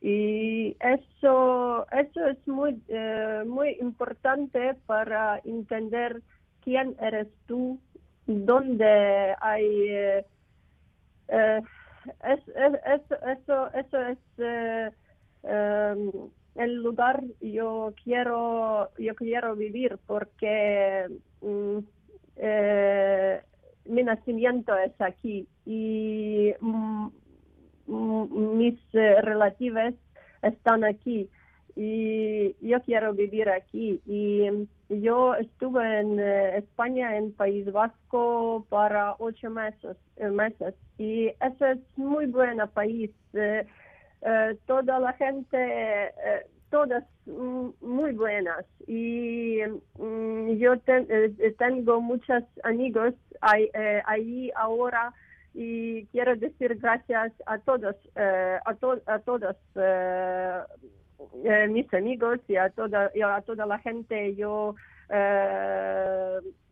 Y 0.00 0.76
eso, 0.80 1.86
eso 1.90 2.26
es 2.26 2.46
muy, 2.46 2.80
eh, 2.88 3.44
muy 3.46 3.76
importante 3.80 4.74
para 4.86 5.40
entender 5.44 6.22
quién 6.60 6.96
eres 7.00 7.28
tú, 7.46 7.80
dónde 8.26 9.34
hay... 9.40 9.66
eh, 11.28 11.62
es- 12.24 12.48
es- 12.48 12.80
eso, 12.86 13.14
eso, 13.26 13.72
eso 13.74 14.02
es 14.06 14.18
eh, 14.38 14.90
em, 15.42 16.12
el 16.58 16.82
lugar 16.82 17.22
yo 17.40 17.94
quiero 18.02 18.90
yo 18.98 19.14
quiero 19.14 19.56
vivir 19.56 19.98
porque 20.06 21.06
mm, 21.40 21.78
eh, 22.36 23.40
mi 23.86 24.02
nacimiento 24.02 24.76
es 24.76 24.92
aquí 25.00 25.46
y 25.64 26.52
mm, 26.60 27.08
mm, 27.86 28.56
mis 28.56 28.78
eh, 28.92 29.20
relativos 29.22 29.94
están 30.42 30.84
aquí 30.84 31.28
y 31.76 32.56
yo 32.66 32.80
quiero 32.82 33.12
vivir 33.12 33.50
aquí 33.50 34.00
y 34.06 34.46
yo 34.88 35.34
estuve 35.34 36.00
en 36.00 36.18
eh, 36.18 36.58
España 36.58 37.16
en 37.16 37.32
País 37.32 37.70
Vasco 37.70 38.66
para 38.70 39.14
ocho 39.18 39.50
meses 39.50 39.96
eh, 40.16 40.28
meses 40.30 40.74
y 40.96 41.28
eso 41.40 41.66
es 41.66 41.78
muy 41.96 42.26
buen 42.26 42.58
país 42.72 43.10
eh, 44.26 44.56
toda 44.66 44.98
la 45.00 45.12
gente 45.14 45.56
eh, 45.56 46.46
todas 46.70 47.04
muy 47.80 48.12
buenas. 48.12 48.64
Y 48.86 49.60
mm, 49.98 50.50
yo 50.58 50.78
ten- 50.80 51.06
eh, 51.08 51.54
tengo 51.58 52.00
muchos 52.00 52.42
amigos 52.64 53.14
ahí, 53.40 53.70
eh, 53.74 54.02
ahí 54.06 54.50
ahora. 54.56 55.12
Y 55.54 56.04
quiero 56.06 56.36
decir 56.36 56.76
gracias 56.76 57.32
a 57.46 57.58
todos 57.58 57.96
a, 58.16 58.74
to- 58.74 59.00
a 59.06 59.18
mis 61.68 61.92
amigos 61.94 62.40
y 62.48 62.56
a 62.56 62.68
toda 62.70 63.10
y 63.14 63.22
a 63.22 63.40
toda 63.40 63.64
la 63.64 63.78
gente. 63.78 64.34
Yo 64.34 64.74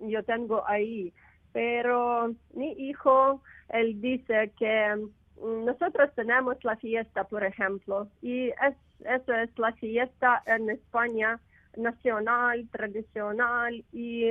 yo 0.01 0.23
tengo 0.25 0.63
ahí. 0.69 1.13
Pero 1.53 2.35
mi 2.55 2.73
hijo 2.73 3.41
él 3.71 4.01
dice 4.01 4.53
que 4.59 5.07
nosotros 5.45 6.11
tenemos 6.15 6.57
la 6.65 6.77
fiesta 6.77 7.25
por 7.25 7.45
ejemplo 7.45 8.09
y 8.23 8.49
es 8.49 8.75
eso 9.01 9.35
es 9.35 9.51
la 9.59 9.73
fiesta 9.73 10.43
en 10.47 10.71
España 10.71 11.39
nacional 11.77 12.67
tradicional 12.71 13.85
y 13.93 14.31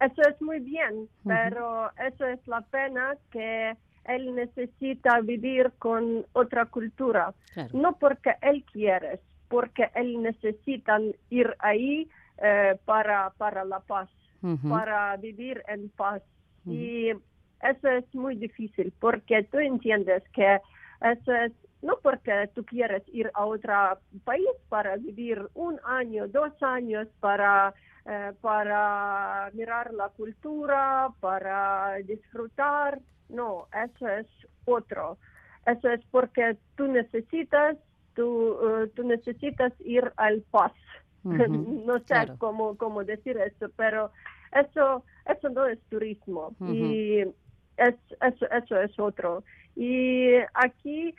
eso 0.00 0.22
es 0.28 0.40
muy 0.42 0.60
bien, 0.60 1.08
pero 1.24 1.90
eso 1.96 2.26
es 2.26 2.46
la 2.46 2.60
pena 2.62 3.14
que 3.30 3.76
él 4.06 4.34
necesita 4.34 5.20
vivir 5.20 5.72
con 5.78 6.26
otra 6.32 6.66
cultura, 6.66 7.32
Claro. 7.54 7.70
no 7.72 7.96
porque 7.96 8.34
él 8.42 8.64
quiere, 8.70 9.20
porque 9.48 9.90
él 9.94 10.20
necesita 10.20 10.98
ir 11.30 11.54
ahí 11.60 12.08
eh, 12.38 12.76
para, 12.84 13.30
para 13.38 13.64
la 13.64 13.80
paz, 13.80 14.10
para 14.68 15.16
vivir 15.16 15.62
en 15.68 15.88
paz. 15.90 16.22
Y 16.66 17.12
eso 17.64 17.88
es 17.88 18.14
muy 18.14 18.36
difícil, 18.36 18.92
porque 19.00 19.42
tú 19.44 19.58
entiendes 19.58 20.22
que 20.32 20.60
eso 21.00 21.32
es 21.34 21.52
no 21.84 21.98
porque 22.02 22.48
tú 22.54 22.64
quieres 22.64 23.02
ir 23.12 23.30
a 23.34 23.44
otro 23.44 23.98
país 24.24 24.48
para 24.70 24.96
vivir 24.96 25.46
un 25.54 25.78
año, 25.84 26.26
dos 26.28 26.50
años, 26.62 27.06
para, 27.20 27.74
eh, 28.06 28.32
para 28.40 29.50
mirar 29.52 29.92
la 29.92 30.08
cultura, 30.08 31.10
para 31.20 31.96
disfrutar. 32.06 32.98
No, 33.28 33.68
eso 33.84 34.08
es 34.08 34.26
otro. 34.64 35.18
Eso 35.66 35.90
es 35.90 36.00
porque 36.10 36.56
tú 36.74 36.86
necesitas, 36.86 37.76
tú, 38.14 38.56
eh, 38.66 38.90
tú 38.96 39.02
necesitas 39.02 39.72
ir 39.80 40.10
al 40.16 40.40
paz. 40.50 40.72
No 41.24 41.98
sé 42.00 42.04
claro. 42.04 42.36
cómo, 42.38 42.76
cómo 42.76 43.02
decir 43.04 43.36
eso, 43.38 43.70
pero 43.76 44.10
eso, 44.52 45.04
eso 45.26 45.48
no 45.50 45.66
es 45.66 45.78
turismo. 45.88 46.54
Y 46.60 47.24
es, 47.76 47.94
eso, 48.20 48.50
eso 48.50 48.80
es 48.80 48.98
otro. 48.98 49.44
Y 49.76 50.34
aquí, 50.54 51.14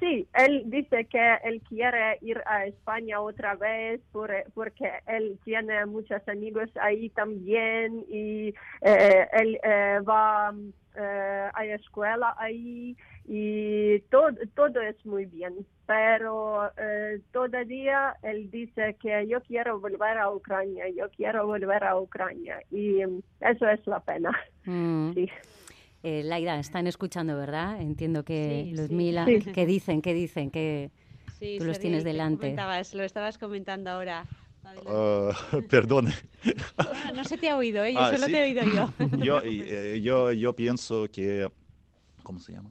sí, 0.00 0.26
él 0.34 0.62
dice 0.66 1.04
que 1.06 1.36
él 1.44 1.62
quiere 1.68 2.18
ir 2.22 2.42
a 2.46 2.66
España 2.66 3.20
otra 3.20 3.54
vez 3.54 4.00
por- 4.12 4.44
porque 4.54 4.90
él 5.06 5.38
tiene 5.44 5.86
muchos 5.86 6.26
amigos 6.28 6.68
ahí 6.80 7.08
también 7.10 8.04
y 8.08 8.54
eh, 8.82 9.28
él 9.32 9.58
eh, 9.62 9.98
va 10.08 10.52
eh, 10.96 11.50
a 11.54 11.64
la 11.64 11.74
escuela 11.76 12.34
ahí 12.38 12.96
y 13.26 14.00
todo, 14.10 14.30
todo 14.56 14.80
es 14.80 15.06
muy 15.06 15.26
bien, 15.26 15.54
pero 15.86 16.68
eh, 16.76 17.20
todavía 17.32 18.16
él 18.22 18.50
dice 18.50 18.96
que 19.00 19.26
yo 19.28 19.40
quiero 19.42 19.78
volver 19.78 20.18
a 20.18 20.30
Ucrania, 20.32 20.88
yo 20.88 21.08
quiero 21.10 21.46
volver 21.46 21.84
a 21.84 21.96
Ucrania 22.00 22.60
y 22.72 23.02
eso 23.40 23.68
es 23.68 23.86
la 23.86 24.00
pena. 24.00 24.30
Mm. 24.64 25.12
Sí. 25.14 25.28
Eh, 26.02 26.22
Laida, 26.24 26.58
están 26.58 26.86
escuchando, 26.86 27.36
¿verdad? 27.36 27.80
Entiendo 27.80 28.24
que 28.24 28.64
Sí, 28.64 28.70
sí. 28.70 28.76
Luzmila, 28.76 29.26
Sí. 29.26 29.38
¿qué 29.52 29.66
dicen? 29.66 30.00
¿Qué 30.02 30.14
dicen? 30.14 30.50
que 30.50 30.90
Sí, 31.38 31.56
Tú 31.58 31.64
los 31.64 31.78
tienes 31.78 32.04
¿qué 32.04 32.10
delante. 32.10 32.38
comentabas? 32.38 32.94
Lo 32.94 33.02
estabas 33.02 33.38
comentando 33.38 33.90
ahora. 33.90 34.26
Ah, 34.64 35.32
perdone. 35.70 36.12
No 37.14 37.24
se 37.24 37.36
te 37.36 37.48
ha 37.50 37.56
oído, 37.56 37.84
¿eh? 37.84 37.92
Yo 37.94 38.00
Ah, 38.00 38.10
solo 38.12 38.26
¿sí? 38.26 38.32
te 38.32 38.38
he 38.38 38.42
oído 38.44 38.64
yo. 38.64 38.88
Yo, 39.24 39.40
eh, 39.44 40.00
yo, 40.02 40.32
yo 40.32 40.54
pienso 40.54 41.06
que... 41.10 41.50
¿Cómo 42.22 42.38
se 42.40 42.52
llama? 42.52 42.70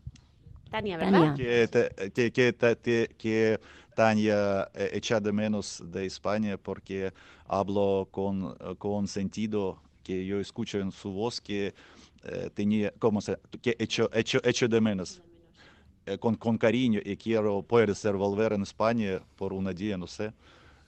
Tania, 0.69 0.97
¿verdad? 0.97 1.11
Tania. 1.11 1.33
que, 1.35 1.67
te- 1.67 2.31
que, 2.31 2.31
que, 2.31 3.15
que 3.17 3.59
Tania 3.95 4.69
eh, 4.73 4.89
echa 4.93 5.19
de 5.19 5.31
menos 5.31 5.83
de 5.91 6.05
España 6.05 6.57
porque 6.57 7.11
hablo 7.47 8.07
con, 8.11 8.55
con 8.77 9.07
sentido 9.07 9.81
que 10.03 10.25
yo 10.25 10.39
escucho 10.39 10.79
en 10.79 10.91
su 10.91 11.11
voz 11.11 11.41
que 11.41 11.73
tenía, 12.53 12.91
¿cómo 12.99 13.21
se 13.21 13.37
que 13.61 13.75
hecho, 13.79 14.09
hecho, 14.13 14.39
hecho 14.43 14.67
de 14.67 14.81
menos. 14.81 15.21
Eh, 16.05 16.17
con, 16.17 16.35
con 16.35 16.57
cariño 16.57 16.99
y 17.03 17.17
quiero, 17.17 17.63
poder 17.63 17.93
volver 18.15 18.53
en 18.53 18.63
España 18.63 19.21
por 19.35 19.53
un 19.53 19.73
día, 19.75 19.97
no 19.97 20.07
sé. 20.07 20.33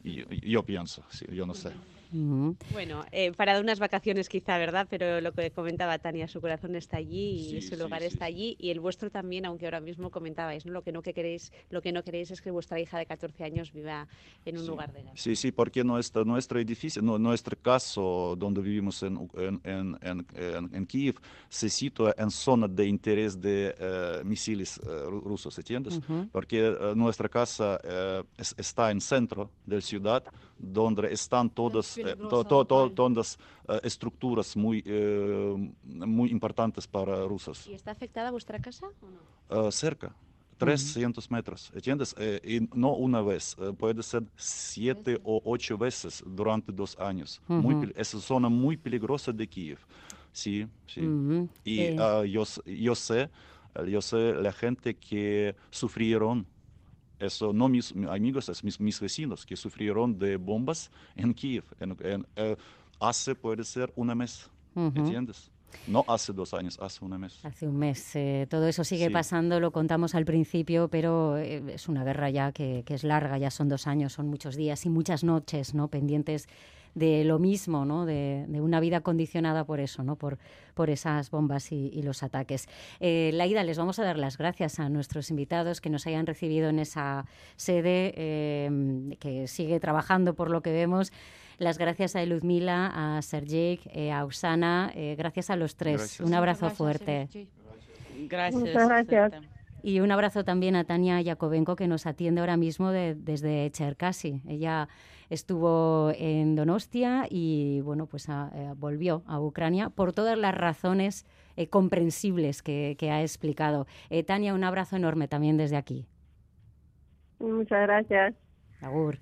Y- 0.04 0.24
yo 0.52 0.64
pienso, 0.66 1.04
sí, 1.12 1.26
yo 1.32 1.46
no 1.46 1.54
sé. 1.54 1.72
Ujú. 2.14 2.58
Bueno, 2.74 3.06
eh, 3.12 3.32
para 3.32 3.60
unas 3.60 3.80
vacaciones 3.80 4.28
quizá, 4.28 4.58
¿verdad? 4.58 4.88
Pero 4.90 5.22
lo 5.22 5.34
que 5.34 5.52
comentaba 5.52 5.98
Tania, 6.00 6.28
su 6.28 6.42
corazón 6.42 6.76
está 6.76 6.98
allí 6.98 7.36
y 7.58 7.62
Sí, 7.62 7.70
su 7.70 7.78
lugar 7.78 8.02
sí, 8.02 8.08
está 8.08 8.26
sí. 8.26 8.34
allí 8.34 8.56
y 8.60 8.70
el 8.70 8.80
vuestro 8.80 9.10
también, 9.10 9.46
aunque 9.46 9.66
ahora 9.66 9.80
mismo 9.80 10.12
comentabais, 10.12 10.66
¿no? 10.66 10.74
Lo 10.74 10.82
que 10.84 10.92
no 10.92 11.02
que 11.02 11.14
queréis, 11.14 11.52
lo 11.70 11.82
que 11.82 11.92
no 11.92 12.04
queréis 12.04 12.32
es 12.32 12.42
que 12.42 12.52
vuestra 12.52 12.80
hija 12.80 12.98
de 12.98 13.06
14 13.06 13.44
años 13.46 13.72
viva 13.72 14.08
en 14.46 14.58
un 14.58 14.64
Sí. 14.64 14.70
lugar 14.70 14.92
de 14.92 15.04
guerra. 15.04 15.14
Sí, 15.16 15.36
sí, 15.36 15.52
porque 15.52 15.84
nuestro, 15.84 16.26
nuestro 16.26 16.60
edificio, 16.60 17.02
no, 17.02 17.18
nuestro 17.18 17.58
caso 17.62 18.36
donde 18.38 18.62
vivimos 18.62 19.02
en, 19.04 19.30
en, 19.36 19.62
en, 19.64 19.98
en, 20.02 20.28
en- 20.36 20.76
en 20.76 20.86
Kiev, 20.86 21.16
se 21.50 21.70
sitúa 21.70 22.14
en 22.18 22.30
zona 22.32 22.68
de 22.68 22.86
interés 22.88 23.40
de 23.40 23.74
eh, 23.80 24.22
misiles 24.26 24.78
eh, 24.80 24.88
ru- 25.06 25.22
rusos, 25.24 25.58
¿entiendes? 25.58 25.98
Ujú. 25.98 26.28
Porque 26.32 26.68
eh, 26.68 26.94
nuestra 26.96 27.30
casa 27.30 27.80
es- 28.38 28.54
está 28.58 28.92
en 28.92 29.00
centro 29.02 29.52
de 29.66 29.76
la 29.76 29.82
ciudad, 29.82 30.24
donde 30.62 31.12
están 31.12 31.50
todas, 31.50 31.98
eh, 31.98 32.16
to- 32.30 32.44
to- 32.46 32.66
to- 32.66 32.92
todas 32.92 33.38
eh, 33.68 33.80
estructuras 33.84 34.56
muy, 34.56 34.84
eh, 34.86 35.74
muy 35.84 36.30
importantes 36.30 36.88
para 36.88 37.26
rusos. 37.26 37.68
¿Y 37.68 37.74
está 37.74 37.92
afectada 37.92 38.32
vuestra 38.32 38.60
casa 38.60 38.88
o 39.02 39.08
no? 39.10 39.68
Eh, 39.68 39.72
cerca. 39.72 40.16
300 40.58 41.32
metros, 41.32 41.72
¿entiendes? 41.74 42.14
Eh, 42.20 42.40
y 42.44 42.78
no 42.80 42.94
una 42.94 43.22
vez, 43.24 43.56
eh, 43.58 43.74
puede 43.74 44.04
ser 44.04 44.24
siete 44.36 45.20
o 45.24 45.42
ocho 45.44 45.76
veces 45.76 46.24
durante 46.24 46.72
dos 46.72 46.96
años. 47.00 47.42
Muy 47.48 47.74
Ujú. 47.74 47.86
pel- 47.86 47.94
es 47.96 48.14
una 48.14 48.22
zona 48.22 48.50
muy 48.50 48.78
peligrosa 48.78 49.32
de 49.32 49.48
Kiev. 49.48 49.80
Sí, 50.32 50.68
sí. 50.86 51.02
Ujú. 51.02 51.50
Y 51.64 51.80
Eh, 51.82 51.96
ah, 51.98 52.24
yo, 52.26 52.44
yo 52.66 52.94
sé, 52.94 53.32
yo 53.88 54.02
sé 54.02 54.34
la 54.36 54.52
gente 54.54 54.96
que 54.96 55.56
sufrieron, 55.72 56.46
eso 57.22 57.54
no 57.54 57.70
mis 57.70 57.94
amigos, 58.10 58.50
es 58.50 58.64
mis, 58.64 58.80
mis 58.80 59.00
vecinos 59.00 59.46
que 59.46 59.56
sufrieron 59.56 60.18
de 60.18 60.38
bombas 60.38 60.92
en 61.16 61.34
Kiev. 61.34 61.64
En, 61.80 61.96
en, 62.02 62.28
eh, 62.36 62.56
hace, 63.00 63.36
puede 63.36 63.64
ser, 63.64 63.92
un 63.96 64.08
mes, 64.18 64.50
ujú. 64.76 64.92
¿entiendes? 64.96 65.52
No 65.88 66.04
hace 66.08 66.34
dos 66.34 66.54
años, 66.54 66.78
hace 66.82 67.04
un 67.06 67.18
mes. 67.18 67.40
Hace 67.46 67.66
un 67.68 67.78
mes. 67.78 68.16
eh, 68.16 68.46
todo 68.50 68.68
eso 68.68 68.84
sigue 68.84 69.08
Sí. 69.08 69.12
pasando, 69.14 69.60
lo 69.62 69.72
contamos 69.72 70.16
al 70.16 70.26
principio, 70.26 70.90
pero 70.90 71.38
eh, 71.38 71.64
es 71.74 71.88
una 71.88 72.04
guerra 72.04 72.30
ya 72.30 72.52
que, 72.52 72.84
que 72.86 72.94
es 72.96 73.04
larga, 73.06 73.38
ya 73.38 73.50
son 73.52 73.70
dos 73.70 73.88
años, 73.88 74.12
son 74.14 74.28
muchos 74.28 74.58
días 74.58 74.86
y 74.86 74.90
muchas 74.90 75.24
noches, 75.24 75.74
¿no? 75.74 75.88
Pendientes 75.88 76.48
de 76.96 77.24
lo 77.24 77.40
mismo, 77.40 77.86
¿no? 77.86 78.06
De, 78.06 78.46
de 78.48 78.62
una 78.62 78.80
vida 78.80 79.02
condicionada 79.02 79.64
por 79.64 79.80
eso, 79.80 80.04
¿no? 80.04 80.16
Por, 80.16 80.38
por 80.74 80.90
esas 80.90 81.32
bombas 81.32 81.72
y, 81.72 81.90
y 81.94 82.04
los 82.04 82.24
ataques. 82.24 82.68
Eh, 83.00 83.32
Laida, 83.34 83.64
les 83.64 83.78
vamos 83.78 84.00
a 84.00 84.04
dar 84.04 84.18
las 84.18 84.38
gracias 84.38 84.80
a 84.80 84.90
nuestros 84.90 85.30
invitados 85.30 85.82
que 85.82 85.90
nos 85.90 86.08
hayan 86.08 86.26
recibido 86.26 86.70
en 86.70 86.80
esa 86.80 87.26
sede, 87.56 88.14
eh, 88.16 89.16
que 89.20 89.48
sigue 89.48 89.80
trabajando 89.80 90.34
por 90.34 90.50
lo 90.50 90.62
que 90.62 90.72
vemos. 90.72 91.12
Las 91.58 91.78
gracias 91.78 92.16
a 92.16 92.26
Ludmila, 92.26 92.92
a 93.18 93.22
Sergej, 93.22 93.82
eh, 93.94 94.12
a 94.12 94.26
Usana, 94.26 94.92
eh, 94.96 95.16
gracias 95.16 95.50
a 95.52 95.56
los 95.56 95.76
tres. 95.76 95.98
Gracias. 95.98 96.28
Un 96.28 96.34
abrazo 96.34 96.62
Gracias, 96.62 96.78
fuerte. 96.78 97.28
Sergei. 97.32 97.48
Gracias. 98.28 98.62
Muchas 98.62 98.88
gracias. 98.88 99.61
Y 99.84 100.00
un 100.00 100.12
abrazo 100.12 100.44
también 100.44 100.76
a 100.76 100.84
Tania 100.84 101.20
Yakovenko, 101.22 101.76
que 101.76 101.88
nos 101.88 102.06
atiende 102.06 102.42
ahora 102.42 102.58
mismo 102.58 102.92
de- 102.92 103.16
desde 103.16 103.70
Cherkasy. 103.72 104.42
Ella 104.48 104.88
estuvo 105.30 106.12
en 106.18 106.56
Donostia 106.56 107.26
y 107.30 107.82
bueno, 107.82 108.06
pues 108.06 108.30
a- 108.30 108.52
eh, 108.54 108.74
volvió 108.78 109.24
a 109.26 109.40
Ucrania 109.40 109.90
por 109.90 110.14
todas 110.14 110.38
las 110.38 110.54
razones 110.56 111.26
eh, 111.58 111.68
comprensibles 111.68 112.62
que, 112.62 112.96
que 112.98 113.12
ha 113.12 113.22
explicado. 113.22 113.86
Eh, 114.10 114.24
Tania, 114.24 114.54
un 114.54 114.64
abrazo 114.64 114.96
enorme 114.96 115.28
también 115.28 115.58
desde 115.58 115.76
aquí. 115.78 116.06
Muchas 117.40 117.82
gracias. 117.82 118.36
Agur. 118.82 119.20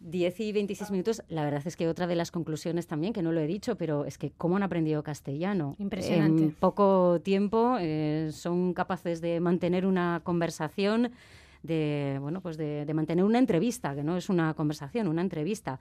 10 0.00 0.40
y 0.40 0.52
26 0.52 0.90
minutos. 0.90 1.22
La 1.28 1.44
verdad 1.44 1.62
es 1.64 1.76
que 1.76 1.88
otra 1.88 2.06
de 2.06 2.14
las 2.14 2.30
conclusiones 2.30 2.86
también, 2.86 3.12
que 3.12 3.22
no 3.22 3.32
lo 3.32 3.40
he 3.40 3.46
dicho, 3.46 3.76
pero 3.76 4.04
es 4.04 4.18
que 4.18 4.32
cómo 4.36 4.56
han 4.56 4.62
aprendido 4.62 5.02
castellano. 5.02 5.76
Impresionante. 5.78 6.42
En 6.42 6.50
poco 6.52 7.20
tiempo 7.22 7.76
eh, 7.78 8.30
son 8.32 8.74
capaces 8.74 9.20
de 9.20 9.40
mantener 9.40 9.86
una 9.86 10.20
conversación, 10.24 11.10
de, 11.62 12.18
bueno, 12.20 12.40
pues 12.40 12.56
de, 12.56 12.86
de 12.86 12.94
mantener 12.94 13.24
una 13.24 13.38
entrevista, 13.38 13.94
que 13.94 14.02
no 14.02 14.16
es 14.16 14.28
una 14.28 14.54
conversación, 14.54 15.08
una 15.08 15.22
entrevista. 15.22 15.78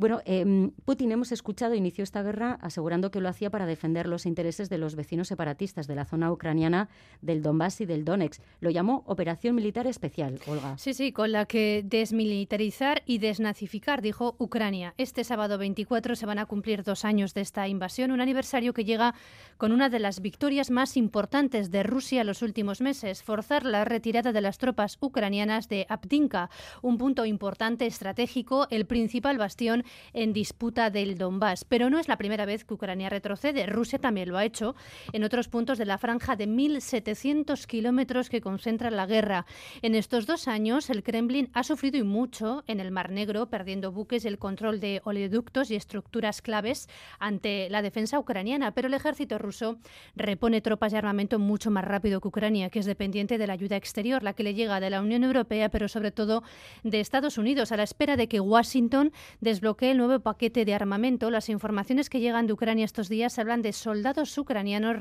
Bueno, 0.00 0.22
em, 0.24 0.70
Putin 0.86 1.12
hemos 1.12 1.30
escuchado 1.30 1.74
inició 1.74 2.04
esta 2.04 2.22
guerra 2.22 2.58
asegurando 2.62 3.10
que 3.10 3.20
lo 3.20 3.28
hacía 3.28 3.50
para 3.50 3.66
defender 3.66 4.08
los 4.08 4.24
intereses 4.24 4.70
de 4.70 4.78
los 4.78 4.96
vecinos 4.96 5.28
separatistas 5.28 5.86
de 5.86 5.94
la 5.94 6.06
zona 6.06 6.32
ucraniana 6.32 6.88
del 7.20 7.42
Donbass 7.42 7.82
y 7.82 7.84
del 7.84 8.06
Donetsk. 8.06 8.40
Lo 8.60 8.70
llamó 8.70 9.02
Operación 9.04 9.54
Militar 9.54 9.86
Especial, 9.86 10.40
Olga. 10.46 10.78
Sí, 10.78 10.94
sí, 10.94 11.12
con 11.12 11.32
la 11.32 11.44
que 11.44 11.82
desmilitarizar 11.84 13.02
y 13.04 13.18
desnazificar, 13.18 14.00
dijo 14.00 14.36
Ucrania. 14.38 14.94
Este 14.96 15.22
sábado 15.22 15.58
24 15.58 16.16
se 16.16 16.24
van 16.24 16.38
a 16.38 16.46
cumplir 16.46 16.82
dos 16.82 17.04
años 17.04 17.34
de 17.34 17.42
esta 17.42 17.68
invasión, 17.68 18.10
un 18.10 18.22
aniversario 18.22 18.72
que 18.72 18.86
llega 18.86 19.14
con 19.58 19.70
una 19.70 19.90
de 19.90 19.98
las 19.98 20.22
victorias 20.22 20.70
más 20.70 20.96
importantes 20.96 21.70
de 21.70 21.82
Rusia 21.82 22.22
en 22.22 22.26
los 22.26 22.40
últimos 22.40 22.80
meses, 22.80 23.22
forzar 23.22 23.66
la 23.66 23.84
retirada 23.84 24.32
de 24.32 24.40
las 24.40 24.56
tropas 24.56 24.96
ucranianas 25.02 25.68
de 25.68 25.84
Abdinka, 25.90 26.48
un 26.80 26.96
punto 26.96 27.26
importante 27.26 27.84
estratégico, 27.84 28.66
el 28.70 28.86
principal 28.86 29.36
bastión 29.36 29.84
en 30.12 30.32
disputa 30.32 30.90
del 30.90 31.18
Donbass. 31.18 31.64
Pero 31.64 31.90
no 31.90 31.98
es 31.98 32.08
la 32.08 32.18
primera 32.18 32.44
vez 32.44 32.64
que 32.64 32.74
Ucrania 32.74 33.08
retrocede. 33.08 33.66
Rusia 33.66 33.98
también 33.98 34.28
lo 34.28 34.38
ha 34.38 34.44
hecho 34.44 34.74
en 35.12 35.24
otros 35.24 35.48
puntos 35.48 35.78
de 35.78 35.86
la 35.86 35.98
franja 35.98 36.36
de 36.36 36.48
1.700 36.48 37.66
kilómetros 37.66 38.28
que 38.28 38.40
concentra 38.40 38.90
la 38.90 39.06
guerra. 39.06 39.46
En 39.82 39.94
estos 39.94 40.26
dos 40.26 40.48
años, 40.48 40.90
el 40.90 41.02
Kremlin 41.02 41.50
ha 41.54 41.62
sufrido 41.62 41.98
y 41.98 42.02
mucho 42.02 42.64
en 42.66 42.80
el 42.80 42.90
Mar 42.90 43.10
Negro, 43.10 43.46
perdiendo 43.46 43.92
buques 43.92 44.24
y 44.24 44.28
el 44.28 44.38
control 44.38 44.80
de 44.80 45.00
oleoductos 45.04 45.70
y 45.70 45.76
estructuras 45.76 46.42
claves 46.42 46.88
ante 47.18 47.68
la 47.70 47.82
defensa 47.82 48.18
ucraniana. 48.18 48.72
Pero 48.72 48.88
el 48.88 48.94
ejército 48.94 49.38
ruso 49.38 49.78
repone 50.16 50.60
tropas 50.60 50.92
y 50.92 50.96
armamento 50.96 51.38
mucho 51.38 51.70
más 51.70 51.84
rápido 51.84 52.20
que 52.20 52.28
Ucrania, 52.28 52.70
que 52.70 52.78
es 52.78 52.86
dependiente 52.86 53.38
de 53.38 53.46
la 53.46 53.54
ayuda 53.54 53.76
exterior, 53.76 54.22
la 54.22 54.34
que 54.34 54.42
le 54.42 54.54
llega 54.54 54.80
de 54.80 54.90
la 54.90 55.00
Unión 55.00 55.24
Europea, 55.24 55.68
pero 55.70 55.88
sobre 55.88 56.10
todo 56.10 56.42
de 56.82 57.00
Estados 57.00 57.38
Unidos, 57.38 57.72
a 57.72 57.76
la 57.76 57.82
espera 57.82 58.16
de 58.16 58.28
que 58.28 58.40
Washington 58.40 59.12
desbloquee 59.40 59.79
el 59.88 59.96
nuevo 59.96 60.20
paquete 60.20 60.64
de 60.64 60.74
armamento. 60.74 61.30
Las 61.30 61.48
informaciones 61.48 62.10
que 62.10 62.20
llegan 62.20 62.46
de 62.46 62.52
Ucrania 62.52 62.84
estos 62.84 63.08
días 63.08 63.38
hablan 63.38 63.62
de 63.62 63.72
soldados 63.72 64.36
ucranianos 64.36 64.96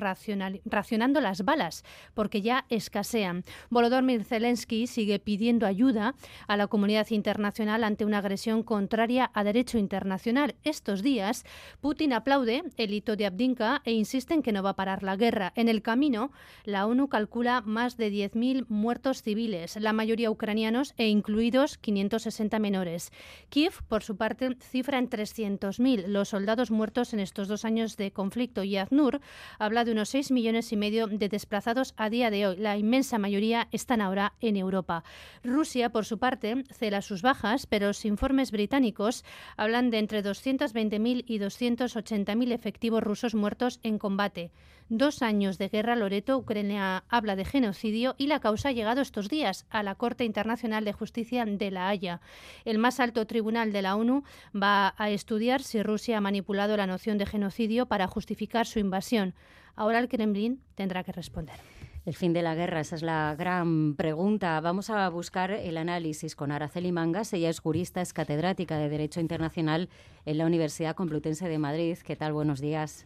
racionando 0.65 1.19
las 1.19 1.43
balas, 1.43 1.83
porque 2.13 2.41
ya 2.41 2.65
escasean. 2.69 3.43
Volodymyr 3.69 4.23
Zelensky 4.23 4.87
sigue 4.87 5.19
pidiendo 5.19 5.65
ayuda 5.65 6.15
a 6.47 6.55
la 6.55 6.67
comunidad 6.67 7.07
internacional 7.09 7.83
ante 7.83 8.05
una 8.05 8.19
agresión 8.19 8.63
contraria 8.63 9.29
a 9.33 9.43
derecho 9.43 9.77
internacional. 9.77 10.55
Estos 10.63 11.03
días, 11.03 11.43
Putin 11.81 12.13
aplaude 12.13 12.63
el 12.77 12.93
hito 12.93 13.15
de 13.15 13.25
Abdinka 13.25 13.81
e 13.83 13.91
insiste 13.91 14.33
en 14.33 14.41
que 14.41 14.53
no 14.53 14.63
va 14.63 14.71
a 14.71 14.75
parar 14.75 15.03
la 15.03 15.17
guerra. 15.17 15.51
En 15.55 15.67
el 15.67 15.81
camino, 15.81 16.31
la 16.63 16.85
ONU 16.85 17.09
calcula 17.09 17.61
más 17.61 17.97
de 17.97 18.11
10.000 18.11 18.65
muertos 18.69 19.23
civiles, 19.23 19.75
la 19.75 19.91
mayoría 19.91 20.31
ucranianos 20.31 20.93
e 20.97 21.09
incluidos 21.09 21.77
560 21.77 22.59
menores. 22.59 23.11
Kiev, 23.49 23.83
por 23.87 24.03
su 24.03 24.15
parte, 24.15 24.55
cifra 24.69 24.99
en 24.99 25.09
300.000 25.09 26.07
los 26.07 26.29
soldados 26.29 26.71
muertos 26.71 27.13
en 27.13 27.19
estos 27.19 27.47
dos 27.47 27.65
años 27.65 27.97
de 27.97 28.11
conflicto 28.11 28.63
y 28.63 28.77
ACNUR 28.77 29.19
habla 29.57 29.83
de 29.83 29.91
unos 29.91 30.09
6 30.09 30.31
millones 30.31 30.71
y 30.71 30.77
medio 30.77 31.07
de 31.07 31.27
desplazados 31.27 31.93
a 31.97 32.09
día 32.09 32.29
de 32.29 32.47
hoy. 32.47 32.57
La 32.57 32.77
inmensa 32.77 33.17
mayoría 33.17 33.67
están 33.71 34.01
ahora 34.01 34.33
en 34.39 34.55
Europa. 34.55 35.03
Rusia, 35.43 35.89
por 35.89 36.05
su 36.05 36.19
parte, 36.19 36.63
cela 36.71 37.01
sus 37.01 37.21
bajas, 37.21 37.65
pero 37.65 37.87
los 37.87 38.05
informes 38.05 38.51
británicos 38.51 39.25
hablan 39.57 39.89
de 39.89 39.97
entre 39.97 40.23
220.000 40.23 41.23
y 41.25 41.39
280.000 41.39 42.53
efectivos 42.53 43.03
rusos 43.03 43.33
muertos 43.33 43.79
en 43.83 43.97
combate. 43.97 44.51
Dos 44.91 45.21
años 45.21 45.59
de 45.59 45.69
guerra, 45.69 45.95
Loreto, 45.95 46.35
Ucrania 46.35 47.03
habla 47.09 47.35
de 47.35 47.45
genocidio 47.45 48.15
y 48.17 48.25
la 48.25 48.39
causa 48.39 48.69
ha 48.69 48.71
llegado 48.71 49.01
estos 49.01 49.29
días 49.29 49.67
a 49.69 49.83
la 49.83 49.93
Corte 49.93 50.25
Internacional 50.25 50.83
de 50.83 50.93
Justicia 50.93 51.45
de 51.45 51.69
La 51.69 51.89
Haya. 51.89 52.21
El 52.65 52.79
más 52.79 52.99
alto 52.99 53.27
tribunal 53.27 53.71
de 53.71 53.83
la 53.83 53.95
ONU 53.95 54.23
va 54.51 54.95
a 54.97 55.11
estudiar 55.11 55.61
si 55.61 55.83
Rusia 55.83 56.17
ha 56.17 56.21
manipulado 56.21 56.75
la 56.75 56.87
noción 56.87 57.19
de 57.19 57.27
genocidio 57.27 57.85
para 57.85 58.07
justificar 58.07 58.65
su 58.65 58.79
invasión. 58.79 59.35
Ahora 59.75 59.99
el 59.99 60.09
Kremlin 60.09 60.59
tendrá 60.73 61.03
que 61.03 61.11
responder. 61.11 61.59
El 62.07 62.15
fin 62.15 62.33
de 62.33 62.41
la 62.41 62.55
guerra, 62.55 62.79
esa 62.79 62.95
es 62.95 63.03
la 63.03 63.35
gran 63.37 63.93
pregunta. 63.95 64.59
Vamos 64.59 64.89
a 64.89 65.07
buscar 65.09 65.51
el 65.51 65.77
análisis 65.77 66.35
con 66.35 66.51
Araceli 66.51 66.91
Mangas. 66.91 67.31
Ella 67.33 67.51
es 67.51 67.59
jurista, 67.59 68.01
es 68.01 68.11
catedrática 68.11 68.79
de 68.79 68.89
Derecho 68.89 69.19
Internacional 69.19 69.87
en 70.25 70.39
la 70.39 70.47
Universidad 70.47 70.95
Complutense 70.95 71.47
de 71.47 71.59
Madrid. 71.59 71.99
¿Qué 72.03 72.15
tal? 72.15 72.33
Buenos 72.33 72.59
días. 72.59 73.05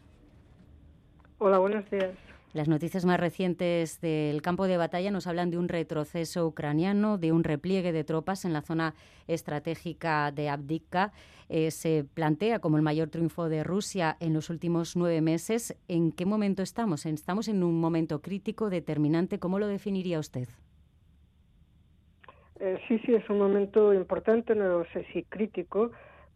Hola, 1.46 1.60
buenos 1.60 1.90
días. 1.92 2.12
Las 2.54 2.70
noticias 2.70 3.04
más 3.04 3.20
recientes 3.20 4.00
del 4.00 4.42
campo 4.42 4.66
de 4.66 4.78
batalla 4.78 5.12
nos 5.12 5.28
hablan 5.28 5.50
de 5.50 5.58
un 5.58 5.68
retroceso 5.68 6.48
ucraniano, 6.48 7.18
de 7.18 7.34
un 7.34 7.44
repliegue 7.44 7.92
de 7.92 8.06
tropas 8.06 8.46
en 8.46 8.54
la 8.54 8.62
zona 8.62 8.94
estratégica 9.28 10.32
de 10.32 10.48
Abdika. 10.48 11.12
Eh, 11.50 11.72
se 11.72 12.06
plantea 12.14 12.60
como 12.60 12.78
el 12.78 12.82
mayor 12.82 13.10
triunfo 13.10 13.50
de 13.50 13.66
Rusia 13.66 14.16
en 14.22 14.32
los 14.34 14.50
últimos 14.50 14.96
nueve 14.96 15.20
meses. 15.20 15.78
¿En 15.90 16.14
qué 16.14 16.26
momento 16.26 16.64
estamos? 16.64 17.06
¿Estamos 17.06 17.50
en 17.50 17.62
un 17.62 17.78
momento 17.78 18.22
crítico, 18.22 18.70
determinante? 18.70 19.38
¿Cómo 19.38 19.60
lo 19.60 19.68
definiría 19.68 20.20
usted? 20.20 20.48
Eh, 22.62 22.80
sí, 22.88 23.00
sí, 23.00 23.16
es 23.16 23.30
un 23.30 23.40
momento 23.40 23.94
importante, 23.94 24.56
no 24.56 24.86
sé 24.94 25.06
si 25.12 25.24
crítico, 25.24 25.92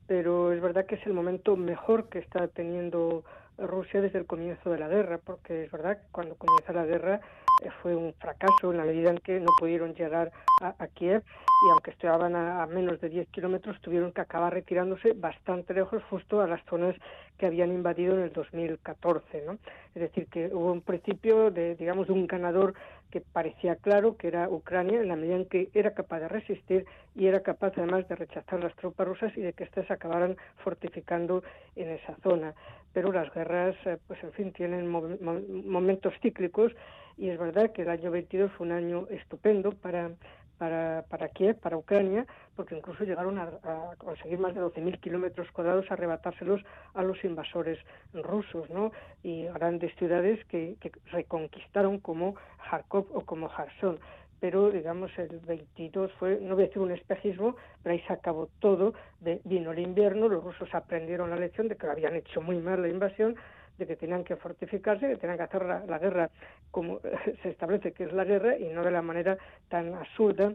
pero 0.06 0.52
es 0.52 0.62
verdad 0.62 0.86
que 0.86 0.96
es 0.96 1.08
el 1.08 1.14
momento 1.14 1.56
mejor 1.56 2.10
que 2.10 2.20
está 2.20 2.50
teniendo 2.50 3.24
Rusia 3.24 3.47
desde 3.58 4.20
el 4.20 4.26
comienzo 4.26 4.70
de 4.70 4.80
la 4.80 4.88
guerra, 4.88 5.18
porque 5.18 5.64
es 5.64 5.72
verdad 5.72 5.98
que 5.98 6.08
cuando 6.12 6.36
comienza 6.36 6.74
la 6.74 6.86
guerra 6.86 7.22
eh, 7.64 7.70
fue 7.82 7.96
un 7.96 8.14
fracaso 8.14 8.72
en 8.72 8.78
la 8.78 8.86
medida 8.86 9.10
en 9.10 9.18
que 9.18 9.40
no 9.40 9.48
pudieron 9.58 9.96
llegar 9.96 10.32
a, 10.62 10.88
Kiev 10.88 11.24
y 11.24 11.72
aunque 11.72 11.92
estaban 11.92 12.36
a, 12.36 12.66
menos 12.68 13.02
de 13.02 13.10
10 13.10 13.30
kilómetros 13.30 13.80
tuvieron 13.82 14.12
que 14.12 14.22
acabar 14.22 14.54
retirándose 14.54 15.14
bastante 15.14 15.74
lejos 15.74 16.04
justo 16.10 16.42
a 16.42 16.48
las 16.48 16.64
zonas 16.66 16.96
que 17.38 17.48
habían 17.48 17.72
invadido 17.72 18.16
en 18.16 18.24
el 18.24 18.34
2014, 18.34 19.44
¿no? 19.46 19.58
Es 19.96 20.02
decir, 20.02 20.28
que 20.28 20.48
hubo 20.54 20.72
un 20.72 20.82
principio 20.82 21.52
de, 21.52 21.76
digamos, 21.76 22.08
de 22.08 22.14
un 22.14 22.28
ganador 22.28 22.74
que 23.12 23.22
parecía 23.22 23.76
claro 23.76 24.18
que 24.18 24.28
era 24.28 24.50
Ucrania 24.50 25.00
en 25.00 25.08
la 25.08 25.16
medida 25.16 25.36
en 25.36 25.46
que 25.46 25.70
era 25.74 25.94
capaz 25.94 26.20
de 26.20 26.28
resistir 26.28 26.86
y 27.16 27.28
era 27.28 27.42
capaz 27.42 27.74
además 27.78 28.08
de 28.08 28.16
rechazar 28.16 28.62
las 28.62 28.76
tropas 28.76 29.08
rusas 29.08 29.38
y 29.38 29.42
de 29.42 29.54
que 29.54 29.64
éstas 29.64 29.90
acabaran 29.90 30.38
fortificando 30.64 31.44
en 31.76 31.90
esa 31.90 32.16
zona. 32.24 32.54
Pero 32.94 33.12
las 33.12 33.34
guerras, 33.34 33.76
eh, 33.86 33.98
pues 34.08 34.22
en 34.24 34.32
fin, 34.34 34.52
tienen 34.52 34.88
momentos 34.88 36.14
cíclicos 36.22 36.74
y 37.18 37.30
es 37.30 37.40
verdad 37.40 37.72
que 37.72 37.82
el 37.82 37.90
año 37.90 38.12
22 38.12 38.52
fue 38.52 38.68
un 38.68 38.74
año 38.74 39.08
estupendo 39.10 39.72
para, 39.72 40.12
para, 40.58 41.06
para 41.10 41.30
Kiev, 41.30 41.60
para 41.60 41.78
Ucrania, 41.78 42.26
porque 42.56 42.76
incluso 42.76 43.04
llegaron 43.04 43.38
a, 43.38 43.50
conseguir 43.98 44.40
más 44.40 44.56
de 44.56 44.62
12.000 44.62 45.00
kilómetros 45.00 45.52
cuadrados, 45.52 45.90
arrebatárselos 45.90 46.62
a 46.94 47.04
los 47.04 47.24
invasores 47.24 47.80
rusos, 48.14 48.70
¿no? 48.70 48.92
Y 49.24 49.46
grandes 49.46 49.96
ciudades 49.96 50.44
que, 50.46 50.76
reconquistaron 51.12 52.00
como 52.00 52.36
Kharkov 52.70 53.08
o 53.14 53.22
como 53.22 53.50
Kherson 53.50 54.00
pero 54.40 54.70
digamos 54.70 55.12
el 55.18 55.40
22 55.40 56.12
fue, 56.20 56.40
no 56.40 56.54
voy 56.54 56.66
a 56.66 56.68
decir 56.68 56.82
un 56.82 56.92
espejismo, 56.92 57.56
pero 57.82 57.94
ahí 57.94 58.02
se 58.02 58.14
acabó 58.14 58.50
todo, 58.60 58.94
de, 59.20 59.42
vino 59.46 59.72
el 59.72 59.80
invierno, 59.80 60.28
los 60.28 60.44
rusos 60.44 60.70
aprendieron 60.76 61.32
la 61.32 61.38
lección 61.38 61.68
de 61.68 61.76
que 61.76 61.88
habían 61.88 62.16
hecho 62.16 62.40
muy 62.42 62.58
mal 62.58 62.82
la 62.82 62.88
invasión, 62.88 63.36
de 63.78 63.86
que 63.86 63.96
tenían 63.96 64.24
que 64.24 64.36
fortificarse, 64.36 65.08
que 65.08 65.18
tenían 65.18 65.38
que 65.38 65.44
hacer 65.44 65.66
la 65.66 66.00
guerra 66.00 66.30
como 66.72 67.00
se 67.44 67.50
establece 67.50 67.92
que 67.92 68.06
es 68.06 68.14
la 68.14 68.24
guerra 68.26 68.58
y 68.58 68.68
no 68.70 68.84
de 68.84 68.92
la 68.92 69.02
manera 69.02 69.38
tan 69.70 69.94
absurda 69.94 70.54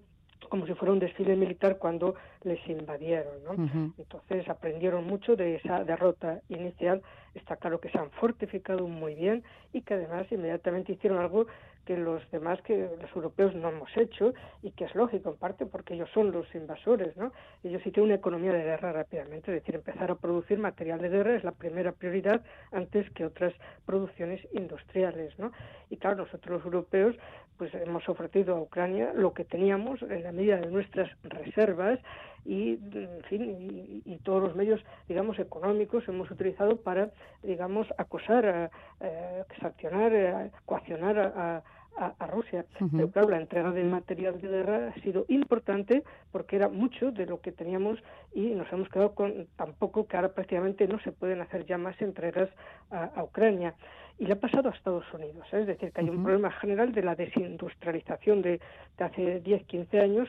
como 0.48 0.66
si 0.66 0.74
fuera 0.74 0.92
un 0.92 0.98
desfile 0.98 1.36
militar 1.36 1.78
cuando 1.78 2.14
les 2.42 2.58
invadieron. 2.68 3.44
¿no? 3.44 3.52
Entonces 3.98 4.48
aprendieron 4.48 5.06
mucho 5.06 5.36
de 5.36 5.56
esa 5.56 5.84
derrota 5.84 6.40
inicial. 6.48 7.02
Está 7.34 7.56
claro 7.56 7.80
que 7.80 7.90
se 7.90 7.98
han 7.98 8.10
fortificado 8.10 8.86
muy 8.86 9.14
bien 9.14 9.42
y 9.72 9.82
que 9.82 9.94
además 9.94 10.26
inmediatamente 10.30 10.92
hicieron 10.92 11.20
algo 11.20 11.46
que 11.84 11.96
los 11.96 12.22
demás, 12.30 12.60
que 12.62 12.88
los 13.00 13.16
europeos 13.16 13.54
no 13.54 13.70
hemos 13.70 13.96
hecho 13.96 14.34
y 14.62 14.70
que 14.72 14.84
es 14.84 14.94
lógico 14.94 15.30
en 15.30 15.36
parte 15.36 15.66
porque 15.66 15.94
ellos 15.94 16.08
son 16.14 16.30
los 16.30 16.52
invasores. 16.54 17.16
¿no? 17.16 17.32
Ellos 17.64 17.80
hicieron 17.80 18.06
una 18.06 18.14
economía 18.14 18.52
de 18.52 18.62
guerra 18.62 18.92
rápidamente, 18.92 19.54
es 19.54 19.62
decir, 19.62 19.74
empezar 19.74 20.10
a 20.10 20.14
producir 20.14 20.58
material 20.58 21.00
de 21.00 21.08
guerra 21.08 21.34
es 21.34 21.44
la 21.44 21.52
primera 21.52 21.92
prioridad 21.92 22.42
antes 22.70 23.10
que 23.10 23.24
otras 23.24 23.52
producciones 23.84 24.46
industriales. 24.52 25.38
¿no? 25.38 25.52
Y 25.90 25.96
claro, 25.96 26.16
nosotros 26.16 26.56
los 26.56 26.64
europeos 26.64 27.16
pues 27.58 27.72
hemos 27.74 28.08
ofrecido 28.08 28.56
a 28.56 28.60
Ucrania 28.60 29.12
lo 29.14 29.32
que 29.34 29.44
teníamos 29.44 30.02
en 30.02 30.22
la 30.22 30.32
medida 30.32 30.56
de 30.56 30.66
nuestras 30.66 31.10
reservas 31.22 31.98
y 32.44 32.72
en 32.94 33.22
fin 33.28 34.02
y, 34.04 34.18
todos 34.24 34.42
los 34.42 34.54
medios 34.54 34.80
digamos 35.08 35.38
económicos 35.38 36.06
hemos 36.06 36.30
utilizado 36.30 36.76
para 36.76 37.10
digamos 37.42 37.88
acosar 37.98 38.46
a, 38.46 38.70
eh, 39.00 39.44
sancionar 39.60 40.14
a, 40.14 40.50
coaccionar 40.64 41.18
a, 41.18 41.62
a, 41.96 42.26
Rusia. 42.26 42.64
Pero 42.90 43.10
claro, 43.10 43.28
la 43.28 43.38
entrega 43.38 43.70
del 43.70 43.86
material 43.86 44.40
de 44.40 44.48
guerra 44.48 44.88
ha 44.88 45.00
sido 45.00 45.24
importante 45.28 46.02
porque 46.30 46.56
era 46.56 46.68
mucho 46.68 47.10
de 47.12 47.26
lo 47.26 47.40
que 47.40 47.52
teníamos 47.52 47.98
y 48.32 48.54
nos 48.54 48.72
hemos 48.72 48.88
quedado 48.88 49.14
con 49.14 49.46
tan 49.56 49.74
poco 49.74 50.06
que 50.06 50.16
ahora 50.16 50.32
prácticamente 50.32 50.86
no 50.88 50.98
se 51.00 51.12
pueden 51.12 51.40
hacer 51.40 51.66
ya 51.66 51.78
más 51.78 52.00
entregas 52.00 52.48
a, 52.90 53.22
Ucrania. 53.22 53.74
Y 54.18 54.26
le 54.26 54.34
ha 54.34 54.40
pasado 54.40 54.68
a 54.68 54.72
Estados 54.72 55.04
Unidos, 55.12 55.46
¿eh? 55.52 55.60
es 55.60 55.66
decir, 55.66 55.92
que 55.92 56.00
hay 56.00 56.08
un 56.08 56.22
problema 56.22 56.50
general 56.52 56.92
de 56.92 57.02
la 57.02 57.14
desindustrialización 57.14 58.42
de, 58.42 58.60
de 58.98 59.04
hace 59.04 59.40
10, 59.40 59.64
15 59.64 60.00
años 60.00 60.28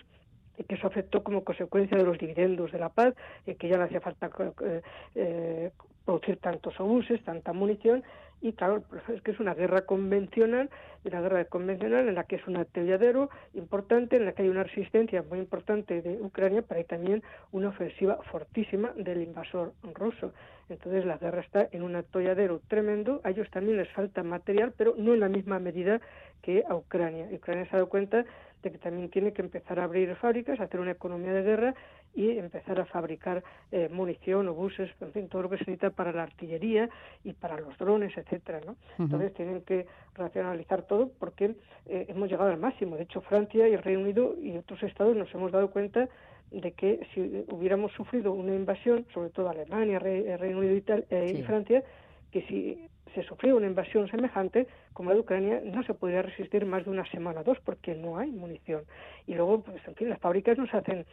que 0.67 0.75
eso 0.75 0.87
afectó 0.87 1.23
como 1.23 1.43
consecuencia 1.43 1.97
de 1.97 2.03
los 2.03 2.17
dividendos 2.17 2.71
de 2.71 2.79
la 2.79 2.89
paz, 2.89 3.13
y 3.45 3.55
que 3.55 3.69
ya 3.69 3.77
no 3.77 3.83
hacía 3.83 4.01
falta 4.01 4.29
eh, 4.61 4.81
eh, 5.15 5.71
producir 6.05 6.37
tantos 6.37 6.79
obuses, 6.79 7.23
tanta 7.23 7.53
munición, 7.53 8.03
y 8.43 8.51
claro, 8.51 8.83
es 9.07 9.21
que 9.21 9.31
es 9.31 9.39
una 9.39 9.53
guerra 9.53 9.83
convencional, 9.83 10.69
una 11.05 11.21
guerra 11.21 11.45
convencional 11.45 12.09
en 12.09 12.15
la 12.15 12.25
que 12.25 12.35
es 12.35 12.45
un 12.45 12.57
atolladero 12.57 13.29
importante, 13.53 14.17
en 14.17 14.25
la 14.25 14.33
que 14.33 14.41
hay 14.41 14.49
una 14.49 14.63
resistencia 14.63 15.23
muy 15.23 15.39
importante 15.39 16.01
de 16.01 16.21
Ucrania, 16.21 16.61
pero 16.61 16.79
hay 16.79 16.83
también 16.83 17.23
una 17.53 17.69
ofensiva 17.69 18.19
fortísima 18.29 18.91
del 18.97 19.21
invasor 19.21 19.71
ruso. 19.93 20.33
Entonces 20.67 21.05
la 21.05 21.17
guerra 21.17 21.39
está 21.39 21.69
en 21.71 21.83
un 21.83 21.95
atolladero 21.95 22.59
tremendo, 22.67 23.21
a 23.23 23.29
ellos 23.29 23.49
también 23.49 23.77
les 23.77 23.89
falta 23.93 24.23
material, 24.23 24.73
pero 24.75 24.93
no 24.97 25.13
en 25.13 25.21
la 25.21 25.29
misma 25.29 25.59
medida 25.59 26.01
que 26.41 26.65
a 26.67 26.75
Ucrania. 26.75 27.29
Ucrania 27.31 27.63
se 27.63 27.69
ha 27.69 27.79
dado 27.79 27.87
cuenta 27.87 28.25
de 28.63 28.71
que 28.71 28.77
también 28.77 29.09
tiene 29.09 29.33
que 29.33 29.41
empezar 29.41 29.79
a 29.79 29.83
abrir 29.83 30.15
fábricas, 30.15 30.59
hacer 30.59 30.79
una 30.79 30.91
economía 30.91 31.33
de 31.33 31.43
guerra 31.43 31.75
y 32.15 32.37
empezar 32.37 32.79
a 32.79 32.85
fabricar 32.85 33.43
eh, 33.71 33.89
munición, 33.91 34.47
obuses, 34.47 34.89
en 35.01 35.11
fin, 35.11 35.27
todo 35.27 35.43
lo 35.43 35.49
que 35.49 35.57
se 35.57 35.65
necesita 35.65 35.89
para 35.89 36.13
la 36.13 36.23
artillería 36.23 36.89
y 37.23 37.33
para 37.33 37.59
los 37.59 37.77
drones, 37.77 38.17
etcétera, 38.17 38.61
¿no? 38.65 38.77
Entonces 38.97 39.33
tienen 39.33 39.61
que 39.61 39.85
racionalizar 40.15 40.83
todo 40.83 41.11
porque 41.19 41.55
eh, 41.85 42.05
hemos 42.07 42.29
llegado 42.29 42.49
al 42.49 42.59
máximo. 42.59 42.95
De 42.95 43.03
hecho, 43.03 43.21
Francia 43.21 43.67
y 43.67 43.73
el 43.73 43.83
Reino 43.83 44.01
Unido 44.01 44.35
y 44.41 44.57
otros 44.57 44.81
estados 44.83 45.15
nos 45.15 45.33
hemos 45.35 45.51
dado 45.51 45.69
cuenta 45.69 46.07
de 46.51 46.71
que 46.71 47.05
si 47.13 47.45
hubiéramos 47.49 47.91
sufrido 47.93 48.31
una 48.31 48.55
invasión, 48.55 49.05
sobre 49.13 49.29
todo 49.31 49.49
Alemania, 49.49 49.99
Reino 49.99 50.59
Unido 50.59 50.75
y, 50.75 50.81
tal, 50.81 51.05
y 51.09 51.41
Francia, 51.43 51.83
que 52.31 52.43
si 52.43 52.87
se 53.13 53.23
sufrió 53.23 53.57
una 53.57 53.67
invasión 53.67 54.07
semejante 54.09 54.67
como 54.93 55.09
la 55.09 55.15
de 55.15 55.21
Ucrania, 55.21 55.61
no 55.63 55.83
se 55.83 55.93
podría 55.93 56.21
resistir 56.21 56.65
más 56.65 56.85
de 56.85 56.91
una 56.91 57.05
semana 57.11 57.41
o 57.41 57.43
dos 57.43 57.59
porque 57.63 57.95
no 57.95 58.17
hay 58.17 58.31
munición. 58.31 58.83
Y 59.27 59.35
luego, 59.35 59.61
pues, 59.61 59.85
en 59.87 59.95
fin, 59.95 60.09
las 60.09 60.19
fábricas 60.19 60.57
no 60.57 60.67
se 60.67 60.77
hacen 60.77 61.05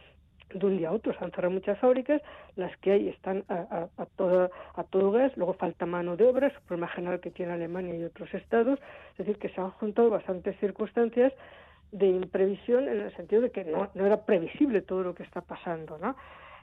de 0.53 0.65
un 0.65 0.77
día 0.77 0.89
a 0.89 0.91
otro. 0.91 1.13
Se 1.13 1.23
han 1.23 1.31
cerrado 1.31 1.53
muchas 1.53 1.79
fábricas, 1.79 2.21
las 2.55 2.75
que 2.77 2.91
hay 2.91 3.09
están 3.09 3.43
a, 3.47 3.87
a, 3.97 4.05
todo, 4.17 4.51
a 4.75 4.83
todo 4.83 5.11
gas, 5.11 5.35
luego 5.37 5.53
falta 5.53 5.85
mano 5.85 6.17
de 6.17 6.25
obra, 6.25 6.47
es 6.47 6.57
un 6.57 6.63
problema 6.65 6.87
general 6.89 7.19
que 7.19 7.31
tiene 7.31 7.53
Alemania 7.53 7.95
y 7.95 8.03
otros 8.03 8.33
estados, 8.33 8.79
es 9.11 9.17
decir, 9.17 9.37
que 9.37 9.49
se 9.49 9.61
han 9.61 9.71
juntado 9.71 10.09
bastantes 10.09 10.57
circunstancias 10.59 11.33
de 11.91 12.07
imprevisión 12.07 12.87
en 12.87 13.01
el 13.01 13.15
sentido 13.15 13.41
de 13.41 13.51
que 13.51 13.65
no, 13.65 13.89
no 13.93 14.05
era 14.05 14.25
previsible 14.25 14.81
todo 14.81 15.03
lo 15.03 15.15
que 15.15 15.23
está 15.23 15.41
pasando, 15.41 15.97
¿no? 15.97 16.15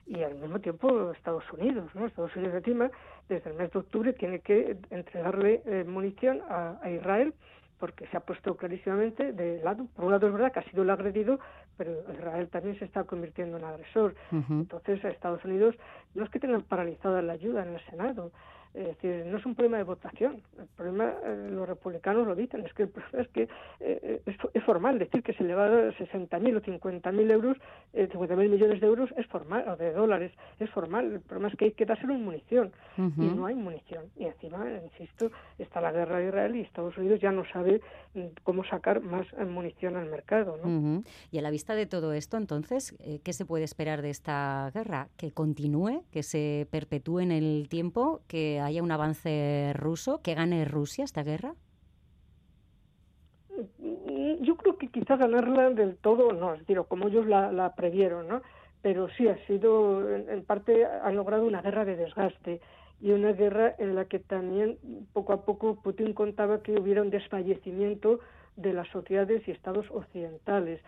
Y 0.08 0.22
al 0.22 0.34
mismo 0.36 0.58
tiempo 0.58 1.12
Estados 1.12 1.44
Unidos, 1.52 1.90
¿no? 1.94 2.06
Estados 2.06 2.34
Unidos 2.34 2.54
encima 2.56 2.90
desde 3.28 3.50
el 3.50 3.56
mes 3.56 3.70
de 3.70 3.78
octubre 3.78 4.12
tiene 4.14 4.40
que 4.40 4.76
entregarle 4.90 5.62
eh, 5.66 5.84
munición 5.86 6.40
a, 6.48 6.78
Israel 6.90 7.34
porque 7.78 8.06
se 8.08 8.16
ha 8.16 8.20
puesto 8.20 8.56
clarísimamente 8.56 9.32
de 9.32 9.62
lado. 9.62 9.86
Por 9.94 10.06
un 10.06 10.10
lado 10.10 10.26
es 10.26 10.32
verdad 10.32 10.52
que 10.52 10.60
ha 10.60 10.70
sido 10.70 10.82
el 10.82 10.90
agredido, 10.90 11.38
pero 11.76 11.92
Israel 12.12 12.48
también 12.48 12.76
se 12.78 12.86
está 12.86 13.04
convirtiendo 13.04 13.56
en 13.56 13.64
agresor. 13.64 14.16
Entonces, 14.32 15.04
Estados 15.04 15.44
Unidos 15.44 15.76
no 16.14 16.24
es 16.24 16.30
que 16.30 16.40
tengan 16.40 16.62
paralizada 16.62 17.22
la 17.22 17.34
ayuda 17.34 17.62
en 17.62 17.74
el 17.74 17.84
Senado, 17.86 18.32
es 18.78 18.86
decir, 18.86 19.26
no 19.26 19.38
es 19.38 19.46
un 19.46 19.54
problema 19.54 19.78
de 19.78 19.82
votación. 19.82 20.40
El 20.56 20.66
problema, 20.76 21.12
eh, 21.24 21.48
los 21.50 21.68
republicanos 21.68 22.26
lo 22.26 22.36
dicen, 22.36 22.64
es 22.64 22.72
que 22.74 22.84
el 22.84 22.88
problema 22.90 23.22
es 23.22 23.28
que 23.28 23.48
eh, 23.80 24.22
es, 24.24 24.64
formal. 24.64 24.98
Decir 24.98 25.22
que 25.22 25.32
se 25.32 25.42
le 25.42 25.54
va 25.54 25.66
a 25.66 25.68
dar 25.68 25.94
60.000 25.96 26.56
o 26.56 26.60
50.000 26.60 27.30
euros, 27.30 27.56
eh, 27.92 28.08
50.000 28.08 28.48
millones 28.48 28.80
de 28.80 28.86
euros 28.86 29.10
es 29.16 29.26
formal, 29.26 29.68
o 29.68 29.76
de 29.76 29.92
dólares, 29.92 30.32
es 30.60 30.70
formal. 30.70 31.12
El 31.12 31.20
problema 31.20 31.48
es 31.48 31.56
que 31.56 31.64
hay 31.66 31.72
que 31.72 31.86
dárselo 31.86 32.14
en 32.14 32.24
munición 32.24 32.72
y 32.96 33.26
no 33.26 33.46
hay 33.46 33.54
munición. 33.54 34.04
Y 34.16 34.26
encima, 34.26 34.66
insisto, 34.84 35.30
está 35.58 35.80
la 35.80 35.90
guerra 35.90 36.18
de 36.18 36.28
Israel 36.28 36.56
y 36.56 36.60
Estados 36.60 36.96
Unidos 36.98 37.20
ya 37.20 37.32
no 37.32 37.44
sabe 37.46 37.80
mm, 38.14 38.26
cómo 38.44 38.64
sacar 38.64 39.00
más 39.00 39.26
munición 39.46 39.96
al 39.96 40.08
mercado. 40.08 40.56
¿no? 40.62 41.02
Y 41.30 41.38
a 41.38 41.42
la 41.42 41.50
vista 41.50 41.74
de 41.74 41.86
todo 41.86 42.12
esto, 42.12 42.36
entonces, 42.36 42.94
eh, 43.00 43.20
¿qué 43.24 43.32
se 43.32 43.44
puede 43.44 43.64
esperar 43.64 44.02
de 44.02 44.10
esta 44.10 44.70
guerra? 44.72 45.08
¿Que 45.16 45.32
continúe, 45.32 46.04
que 46.12 46.22
se 46.22 46.68
perpetúe 46.70 47.20
en 47.20 47.32
el 47.32 47.68
tiempo, 47.68 48.20
que 48.28 48.60
haya 48.68 48.82
un 48.82 48.92
avance 48.92 49.72
ruso, 49.74 50.20
que 50.22 50.34
gane 50.34 50.64
Rusia 50.64 51.04
esta 51.04 51.22
guerra? 51.22 51.54
Yo 54.40 54.56
creo 54.56 54.78
que 54.78 54.88
quizá 54.88 55.16
ganarla 55.16 55.70
del 55.70 55.96
todo 55.96 56.32
no, 56.32 56.54
es 56.54 56.60
decir, 56.60 56.80
como 56.86 57.08
ellos 57.08 57.26
la, 57.26 57.74
previeron, 57.74 58.28
¿no? 58.28 58.42
Pero 58.82 59.08
sí 59.16 59.26
ha 59.26 59.36
sido, 59.46 60.08
en, 60.14 60.44
parte, 60.44 60.86
han 60.86 61.16
logrado 61.16 61.44
una 61.44 61.62
guerra 61.62 61.84
de 61.84 61.96
desgaste 61.96 62.60
y 63.00 63.10
una 63.10 63.32
guerra 63.32 63.74
en 63.78 63.94
la 63.94 64.04
que 64.04 64.20
también 64.20 64.78
poco 65.12 65.32
a 65.32 65.44
poco 65.44 65.82
Putin 65.82 66.12
contaba 66.12 66.62
que 66.62 66.78
hubiera 66.78 67.02
un 67.02 67.10
desfallecimiento 67.10 68.20
de 68.56 68.72
las 68.72 68.88
sociedades 68.88 69.46
y 69.48 69.50
estados 69.50 69.86
occidentales 69.90 70.80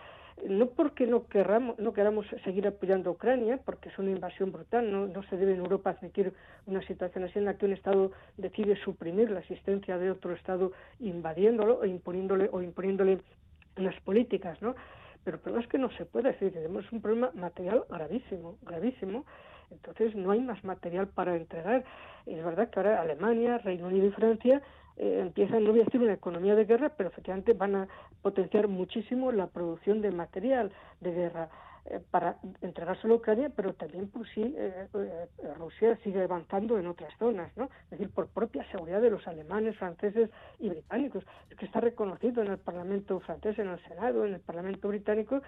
no 0.48 0.66
porque 0.66 1.06
no 1.06 1.26
queramos, 1.26 1.78
no 1.78 1.92
queramos 1.92 2.26
seguir 2.44 2.66
apoyando 2.66 3.10
a 3.10 3.12
Ucrania, 3.12 3.58
porque 3.64 3.88
es 3.88 3.98
una 3.98 4.10
invasión 4.10 4.52
brutal, 4.52 4.90
no, 4.90 5.06
no 5.06 5.22
se 5.24 5.36
debe 5.36 5.52
en 5.52 5.58
Europa 5.58 5.90
admitir 5.90 6.32
una 6.66 6.82
situación 6.82 7.24
así 7.24 7.38
en 7.38 7.44
la 7.44 7.54
que 7.54 7.66
un 7.66 7.72
Estado 7.72 8.12
decide 8.36 8.76
suprimir 8.76 9.30
la 9.30 9.40
existencia 9.40 9.98
de 9.98 10.10
otro 10.10 10.32
Estado 10.34 10.72
invadiéndolo 11.00 11.80
o 11.80 11.84
imponiéndole 11.84 12.48
o 12.52 12.62
imponiéndole 12.62 13.20
unas 13.76 13.98
políticas, 14.00 14.60
¿no? 14.62 14.74
Pero 15.24 15.36
el 15.36 15.42
problema 15.42 15.64
es 15.64 15.70
que 15.70 15.78
no 15.78 15.90
se 15.92 16.06
puede 16.06 16.32
decir, 16.32 16.52
tenemos 16.52 16.90
un 16.92 17.02
problema 17.02 17.30
material 17.34 17.84
gravísimo, 17.90 18.56
gravísimo, 18.62 19.24
entonces 19.70 20.14
no 20.14 20.30
hay 20.30 20.40
más 20.40 20.62
material 20.64 21.08
para 21.08 21.36
entregar. 21.36 21.84
es 22.26 22.44
verdad 22.44 22.70
que 22.70 22.80
ahora 22.80 23.00
Alemania, 23.00 23.58
Reino 23.58 23.86
Unido 23.86 24.06
y 24.06 24.10
Francia 24.12 24.62
eh, 25.02 25.20
empiezan, 25.20 25.64
no 25.64 25.70
voy 25.70 25.80
a 25.80 25.84
decir 25.84 25.98
una 25.98 26.12
economía 26.12 26.54
de 26.54 26.66
guerra, 26.66 26.90
pero 26.90 27.08
efectivamente 27.08 27.54
van 27.54 27.74
a 27.74 27.88
potenciar 28.20 28.68
muchísimo 28.68 29.32
la 29.32 29.46
producción 29.46 30.02
de 30.02 30.10
material 30.10 30.70
de 31.00 31.12
guerra 31.12 31.48
eh, 31.86 32.00
para 32.10 32.36
entregárselo 32.60 33.14
a 33.14 33.16
Ucrania, 33.16 33.50
pero 33.56 33.72
también 33.72 34.10
por 34.10 34.28
si 34.28 34.42
eh, 34.42 34.88
Rusia 35.56 35.96
sigue 36.04 36.22
avanzando 36.22 36.78
en 36.78 36.86
otras 36.86 37.14
zonas, 37.18 37.50
¿no? 37.56 37.70
Es 37.84 37.92
decir, 37.92 38.10
por 38.10 38.28
propia 38.28 38.62
seguridad 38.70 39.00
de 39.00 39.08
los 39.08 39.26
alemanes, 39.26 39.78
franceses 39.78 40.28
y 40.58 40.68
británicos. 40.68 41.24
Que 41.58 41.64
está 41.64 41.80
reconocido 41.80 42.42
en 42.42 42.48
el 42.48 42.58
Parlamento 42.58 43.20
francés, 43.20 43.58
en 43.58 43.68
el 43.70 43.82
Senado, 43.84 44.26
en 44.26 44.34
el 44.34 44.40
Parlamento 44.40 44.88
británico, 44.88 45.40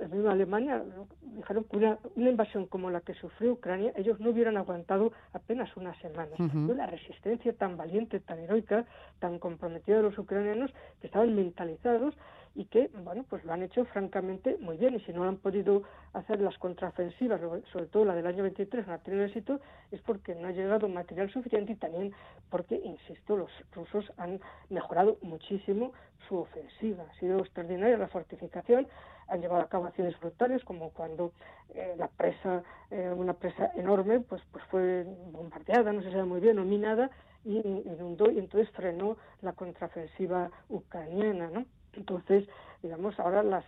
en 0.00 0.10
misma 0.10 0.32
Alemania 0.32 0.82
dijeron 1.22 1.64
que 1.64 1.76
una, 1.76 1.98
invasión 2.16 2.66
como 2.66 2.90
la 2.90 3.00
que 3.00 3.14
sufrió 3.14 3.52
Ucrania, 3.52 3.92
ellos 3.96 4.18
no 4.20 4.30
hubieran 4.30 4.56
aguantado 4.56 5.12
apenas 5.32 5.74
unas 5.76 5.96
semanas. 5.98 6.34
La 6.74 6.86
resistencia 6.86 7.52
tan 7.52 7.76
valiente, 7.76 8.20
tan 8.20 8.38
heroica, 8.38 8.84
tan 9.18 9.38
comprometida 9.38 9.96
de 9.96 10.02
los 10.02 10.18
ucranianos, 10.18 10.72
que 11.00 11.06
estaban 11.06 11.34
mentalizados 11.34 12.14
y 12.54 12.64
que, 12.64 12.90
bueno, 13.04 13.24
pues 13.28 13.44
lo 13.44 13.52
han 13.52 13.62
hecho 13.62 13.84
francamente 13.86 14.56
muy 14.60 14.76
bien. 14.76 14.94
Y 14.94 15.00
si 15.00 15.12
no 15.12 15.24
han 15.24 15.36
podido 15.36 15.82
hacer 16.12 16.40
las 16.40 16.58
contraofensivas, 16.58 17.40
sobre 17.72 17.86
todo 17.86 18.04
la 18.04 18.14
del 18.14 18.26
año 18.26 18.42
23, 18.42 18.86
no 18.86 18.94
ha 18.94 18.98
tenido 18.98 19.24
éxito, 19.24 19.60
es 19.90 20.00
porque 20.02 20.34
no 20.34 20.48
ha 20.48 20.52
llegado 20.52 20.88
material 20.88 21.30
suficiente 21.30 21.72
y 21.72 21.76
también 21.76 22.12
porque, 22.50 22.80
insisto, 22.82 23.36
los 23.36 23.50
rusos 23.72 24.12
han 24.16 24.40
mejorado 24.68 25.18
muchísimo 25.22 25.92
su 26.28 26.38
ofensiva. 26.38 27.04
Ha 27.08 27.18
sido 27.18 27.38
extraordinaria 27.38 27.96
la 27.96 28.08
fortificación, 28.08 28.88
han 29.30 29.40
llevado 29.40 29.62
a 29.62 29.68
cabo 29.68 29.86
acciones 29.86 30.18
brutales, 30.20 30.64
como 30.64 30.90
cuando 30.90 31.32
eh, 31.74 31.94
la 31.96 32.08
presa, 32.08 32.62
eh, 32.90 33.12
una 33.16 33.34
presa 33.34 33.70
enorme, 33.76 34.20
pues, 34.20 34.42
pues 34.52 34.64
fue 34.64 35.06
bombardeada, 35.32 35.92
no 35.92 36.02
se 36.02 36.10
sabe 36.10 36.24
muy 36.24 36.40
bien, 36.40 36.58
o 36.58 36.64
minada, 36.64 37.10
y 37.44 37.58
inundó 37.58 38.30
y 38.30 38.38
entonces 38.38 38.70
frenó 38.74 39.16
la 39.40 39.52
contraofensiva 39.52 40.50
ucraniana, 40.68 41.48
¿no? 41.48 41.64
Entonces, 41.94 42.46
digamos, 42.82 43.18
ahora 43.18 43.42
las, 43.42 43.64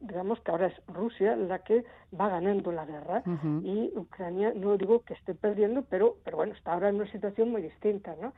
digamos 0.00 0.40
que 0.40 0.50
ahora 0.50 0.66
es 0.66 0.74
Rusia 0.86 1.36
la 1.36 1.60
que 1.60 1.84
va 2.18 2.28
ganando 2.28 2.72
la 2.72 2.84
guerra 2.84 3.22
y 3.62 3.92
Ucrania 3.96 4.52
no 4.54 4.76
digo 4.76 5.02
que 5.02 5.14
esté 5.14 5.34
perdiendo, 5.34 5.82
pero 5.88 6.16
pero 6.24 6.36
bueno, 6.36 6.52
está 6.52 6.72
ahora 6.72 6.88
en 6.88 6.96
una 6.96 7.10
situación 7.10 7.50
muy 7.50 7.62
distinta, 7.62 8.14
¿no? 8.20 8.32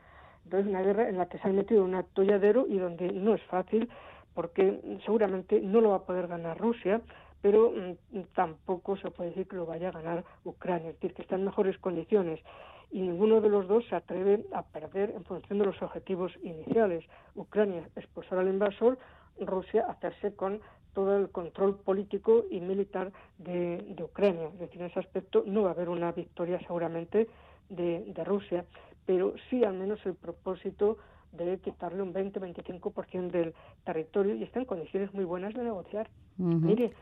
Entonces, 0.44 0.68
una 0.68 0.82
guerra 0.82 1.08
en 1.08 1.18
la 1.18 1.26
que 1.26 1.38
se 1.38 1.48
han 1.48 1.56
metido 1.56 1.84
un 1.84 1.94
atolladero 1.94 2.66
y 2.66 2.78
donde 2.78 3.12
no 3.12 3.34
es 3.34 3.42
fácil 3.44 3.88
porque 4.40 4.80
seguramente 5.04 5.60
no 5.60 5.82
lo 5.82 5.90
va 5.90 5.96
a 5.96 6.06
poder 6.06 6.26
ganar 6.26 6.56
Rusia, 6.56 7.02
pero 7.42 7.70
mm, 7.72 8.22
tampoco 8.34 8.96
se 8.96 9.10
puede 9.10 9.28
decir 9.28 9.46
que 9.46 9.56
lo 9.56 9.66
vaya 9.66 9.90
a 9.90 9.92
ganar 9.92 10.24
Ucrania, 10.44 10.88
es 10.88 10.94
decir, 10.94 11.12
que 11.12 11.20
está 11.20 11.34
en 11.34 11.44
mejores 11.44 11.76
condiciones 11.76 12.40
y 12.90 13.02
ninguno 13.02 13.42
de 13.42 13.50
los 13.50 13.68
dos 13.68 13.84
se 13.90 13.96
atreve 13.96 14.46
a 14.54 14.62
perder 14.62 15.10
en 15.10 15.24
función 15.24 15.58
de 15.58 15.66
los 15.66 15.82
objetivos 15.82 16.32
iniciales. 16.42 17.04
Ucrania 17.34 17.86
expulsar 17.96 18.38
al 18.38 18.48
invasor, 18.48 18.96
Rusia 19.38 19.84
hacerse 19.90 20.34
con 20.34 20.62
todo 20.94 21.18
el 21.18 21.28
control 21.28 21.76
político 21.76 22.46
y 22.50 22.62
militar 22.62 23.12
de, 23.36 23.94
Ucrania. 24.02 24.46
Es 24.54 24.58
decir, 24.58 24.80
en 24.80 24.86
ese 24.86 25.00
aspecto 25.00 25.44
no 25.44 25.64
va 25.64 25.68
a 25.68 25.72
haber 25.74 25.90
una 25.90 26.12
victoria 26.12 26.58
seguramente 26.60 27.28
de, 27.68 28.24
Rusia, 28.24 28.64
pero 29.04 29.34
sí 29.50 29.64
al 29.64 29.74
menos 29.74 30.00
el 30.06 30.14
propósito 30.14 30.96
de 31.32 31.58
quitarle 31.58 32.02
un 32.02 32.12
20-25% 32.12 33.30
del 33.30 33.54
territorio 33.84 34.34
y 34.34 34.42
está 34.42 34.58
en 34.58 34.64
condiciones 34.64 35.12
muy 35.14 35.24
buenas 35.24 35.54
de 35.54 35.62
negociar. 35.62 36.08
Mire, 36.36 36.92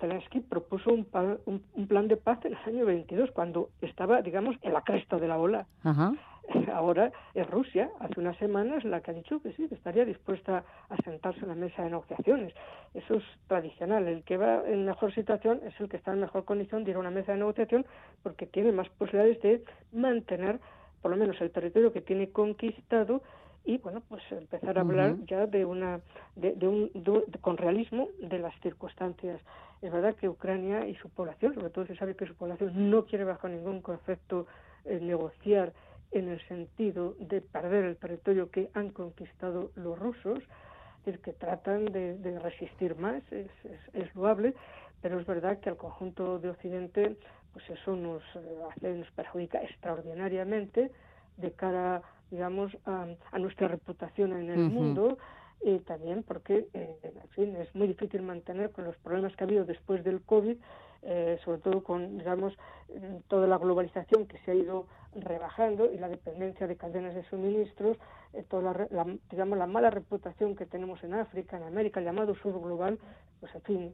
Zelensky 0.00 0.40
propuso 0.40 0.92
un, 0.92 1.06
un, 1.46 1.86
plan 1.86 2.08
de 2.08 2.16
paz 2.16 2.44
en 2.44 2.52
el 2.52 2.58
año 2.66 2.86
22, 2.86 3.30
cuando 3.32 3.70
estaba, 3.80 4.22
digamos, 4.22 4.56
en 4.62 4.72
la 4.72 4.82
cresta 4.82 5.18
de 5.18 5.28
la 5.28 5.38
ola. 5.38 5.66
Ahora 6.72 7.10
es 7.34 7.48
Rusia, 7.50 7.90
hace 7.98 8.20
unas 8.20 8.36
semanas, 8.38 8.84
la 8.84 9.00
que 9.00 9.10
ha 9.10 9.14
dicho 9.14 9.40
que 9.42 9.52
sí, 9.52 9.68
que 9.68 9.74
estaría 9.74 10.04
dispuesta 10.04 10.64
a 10.88 10.96
sentarse 11.02 11.40
en 11.40 11.48
la 11.48 11.54
mesa 11.54 11.82
de 11.82 11.90
negociaciones. 11.90 12.54
Eso 12.94 13.14
es 13.14 13.24
tradicional. 13.48 14.06
El 14.06 14.22
que 14.22 14.36
va 14.36 14.62
en 14.66 14.84
mejor 14.84 15.12
situación 15.12 15.60
es 15.64 15.78
el 15.80 15.88
que 15.88 15.96
está 15.96 16.12
en 16.12 16.20
mejor 16.20 16.44
condición 16.44 16.84
de 16.84 16.92
ir 16.92 16.96
a 16.96 17.00
una 17.00 17.10
mesa 17.10 17.32
de 17.32 17.38
negociación 17.38 17.84
porque 18.22 18.46
tiene 18.46 18.70
más 18.70 18.88
posibilidades 18.90 19.42
de 19.42 19.64
mantener, 19.92 20.60
por 21.02 21.10
lo 21.10 21.16
menos, 21.16 21.40
el 21.40 21.50
territorio 21.50 21.92
que 21.92 22.00
tiene 22.00 22.30
conquistado 22.30 23.22
y 23.66 23.78
bueno 23.78 24.00
pues 24.08 24.22
empezar 24.30 24.78
a 24.78 24.82
hablar 24.82 25.16
ya 25.26 25.46
de 25.46 25.64
una 25.64 26.00
de, 26.36 26.66
un 26.66 26.90
con 27.40 27.56
realismo 27.56 28.08
de 28.20 28.38
las 28.38 28.58
circunstancias. 28.60 29.40
Es 29.82 29.92
verdad 29.92 30.14
que 30.14 30.28
Ucrania 30.28 30.86
y 30.86 30.94
su 30.94 31.10
población 31.10 31.54
sobre 31.54 31.70
todo 31.70 31.86
se 31.86 31.96
sabe 31.96 32.14
que 32.16 32.26
su 32.26 32.34
población 32.34 32.90
no 32.90 33.04
quiere 33.04 33.24
bajo 33.24 33.48
ningún 33.48 33.82
concepto 33.82 34.46
eh, 34.84 34.98
negociar 35.02 35.72
en 36.12 36.28
el 36.28 36.40
sentido 36.46 37.14
de 37.18 37.40
perder 37.40 37.84
el 37.84 37.96
territorio 37.96 38.50
que 38.50 38.70
han 38.72 38.90
conquistado 38.90 39.70
los 39.74 39.98
rusos 39.98 40.38
es 40.38 41.12
decir 41.12 41.20
que 41.20 41.32
tratan 41.32 41.84
de, 41.86 42.38
resistir 42.42 42.96
más 42.96 43.22
es, 43.32 43.50
es, 43.92 44.14
loable 44.14 44.54
pero 45.02 45.20
es 45.20 45.26
verdad 45.26 45.58
que 45.60 45.68
al 45.68 45.76
conjunto 45.76 46.38
de 46.38 46.50
Occidente, 46.50 47.16
pues 47.52 47.68
eso 47.70 47.94
nos 47.94 48.22
eh, 48.34 48.58
hace, 48.70 48.94
nos 48.94 49.10
perjudica 49.12 49.62
extraordinariamente 49.62 50.90
de 51.36 51.52
cara, 51.52 52.02
digamos, 52.30 52.76
a, 52.84 53.06
nuestra 53.38 53.68
reputación 53.68 54.32
en 54.32 54.50
el 54.50 54.70
mundo 54.70 55.18
y 55.62 55.78
también 55.80 56.22
porque, 56.22 56.68
eh, 56.74 56.96
en 57.02 57.28
fin, 57.30 57.56
es 57.56 57.74
muy 57.74 57.88
difícil 57.88 58.22
mantener 58.22 58.70
con 58.70 58.84
los 58.84 58.96
problemas 58.96 59.34
que 59.36 59.44
ha 59.44 59.46
habido 59.46 59.64
después 59.64 60.04
del 60.04 60.22
COVID, 60.22 60.56
eh, 61.02 61.38
sobre 61.44 61.58
todo 61.58 61.82
con, 61.82 62.18
digamos, 62.18 62.56
toda 63.28 63.46
la 63.46 63.58
globalización 63.58 64.26
que 64.26 64.38
se 64.38 64.50
ha 64.50 64.54
ido 64.54 64.86
rebajando 65.14 65.90
y 65.92 65.98
la 65.98 66.08
dependencia 66.08 66.66
de 66.66 66.76
cadenas 66.76 67.14
de 67.14 67.24
suministros, 67.24 67.96
eh, 68.32 68.44
toda 68.48 68.86
la, 68.90 69.06
digamos, 69.30 69.58
la 69.58 69.66
mala 69.66 69.90
reputación 69.90 70.56
que 70.56 70.66
tenemos 70.66 71.02
en 71.04 71.14
África, 71.14 71.56
en 71.56 71.62
América, 71.62 72.00
el 72.00 72.06
llamado 72.06 72.34
sur 72.34 72.60
global, 72.60 72.98
pues 73.40 73.54
en 73.54 73.62
fin, 73.62 73.92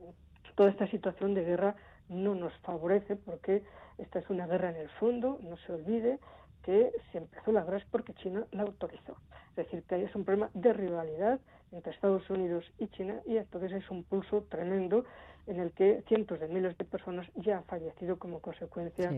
toda 0.54 0.70
esta 0.70 0.86
situación 0.88 1.34
de 1.34 1.44
guerra 1.44 1.76
no 2.08 2.34
nos 2.34 2.52
favorece 2.58 3.16
porque 3.16 3.62
esta 3.98 4.18
es 4.18 4.28
una 4.30 4.46
guerra 4.46 4.70
en 4.70 4.76
el 4.76 4.88
fondo, 4.90 5.38
no 5.42 5.56
se 5.58 5.72
olvide 5.72 6.18
que 6.62 6.92
si 7.10 7.18
empezó 7.18 7.52
la 7.52 7.64
guerra 7.64 7.78
es 7.78 7.84
porque 7.86 8.14
China 8.14 8.46
la 8.52 8.62
autorizó. 8.62 9.16
Es 9.50 9.56
decir, 9.56 9.82
que 9.82 10.02
es 10.02 10.14
un 10.14 10.24
problema 10.24 10.50
de 10.54 10.72
rivalidad 10.72 11.40
entre 11.72 11.92
Estados 11.92 12.28
Unidos 12.30 12.64
y 12.78 12.88
China 12.88 13.20
y 13.26 13.36
entonces 13.36 13.72
es 13.72 13.90
un 13.90 14.04
pulso 14.04 14.42
tremendo 14.48 15.04
en 15.46 15.60
el 15.60 15.72
que 15.72 16.02
cientos 16.06 16.38
de 16.40 16.48
miles 16.48 16.76
de 16.78 16.84
personas 16.84 17.26
ya 17.36 17.58
han 17.58 17.64
fallecido 17.64 18.18
como 18.18 18.40
consecuencia 18.40 19.10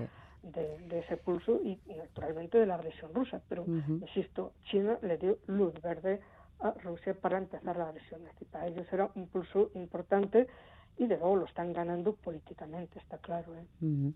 de, 0.43 0.99
ese 0.99 1.17
pulso 1.17 1.61
y 1.63 1.79
naturalmente 1.97 2.59
de 2.59 2.67
la 2.67 2.77
agresión 2.77 3.13
rusa. 3.15 3.43
Pero, 3.49 3.65
insisto, 3.67 4.53
China 4.65 4.99
le 5.03 5.19
dio 5.19 5.39
luz 5.47 5.75
verde 5.83 6.21
a 6.61 6.71
Rusia 6.83 7.15
para 7.15 7.39
empezar 7.39 7.77
la 7.77 7.89
agresión. 7.89 8.23
Es 8.27 8.49
para 8.49 8.67
ellos 8.67 8.87
era 8.93 9.11
un 9.15 9.27
pulso 9.29 9.71
importante 9.75 10.47
y 10.97 11.07
de 11.07 11.17
luego 11.17 11.37
lo 11.37 11.45
están 11.45 11.73
ganando 11.73 12.15
políticamente, 12.15 12.99
está 12.99 13.19
claro. 13.19 13.55
¿eh? 13.57 14.13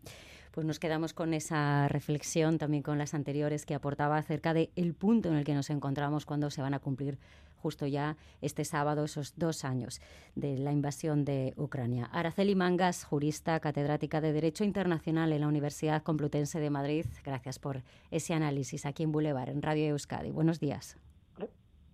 Pues 0.53 0.67
nos 0.67 0.79
quedamos 0.79 1.12
con 1.12 1.35
esa 1.35 1.88
reflexión, 1.88 2.59
también 2.59 2.83
con 2.83 2.99
las 2.99 3.14
anteriores 3.14 3.67
que 3.67 3.75
aportaba 3.75 4.17
acerca 4.17 4.55
de 4.55 4.71
el 4.77 4.95
punto 4.95 5.29
en 5.29 5.37
el 5.37 5.45
que 5.45 5.55
nos 5.55 5.71
encontramos 5.71 6.25
cuando 6.25 6.51
se 6.51 6.62
van 6.62 6.75
a 6.75 6.79
cumplir 6.79 7.19
justo 7.59 7.87
ya 7.87 8.17
este 8.41 8.64
sábado 8.64 9.05
esos 9.05 9.37
dos 9.37 9.64
años 9.64 10.01
de 10.37 10.57
la 10.59 10.73
invasión 10.73 11.25
de 11.25 11.55
Ucrania. 11.57 12.07
Araceli 12.12 12.55
Mangas, 12.55 13.05
jurista, 13.05 13.59
catedrática 13.59 14.21
de 14.21 14.33
Derecho 14.33 14.64
Internacional 14.64 15.33
en 15.33 15.41
la 15.41 15.49
Universidad 15.49 16.03
Complutense 16.03 16.61
de 16.61 16.71
Madrid, 16.71 17.07
gracias 17.25 17.59
por 17.59 17.83
ese 18.11 18.35
análisis 18.35 18.87
aquí 18.87 19.03
en 19.03 19.12
Boulevard, 19.12 19.49
en 19.49 19.62
Radio 19.62 19.87
Euskadi. 19.88 20.31
Buenos 20.31 20.61
días. 20.61 20.97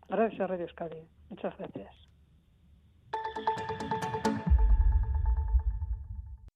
Gracias, 0.09 0.49
Radio 0.51 0.65
Euskadi. 0.65 0.99
Muchas 1.31 1.57
gracias. 1.57 1.95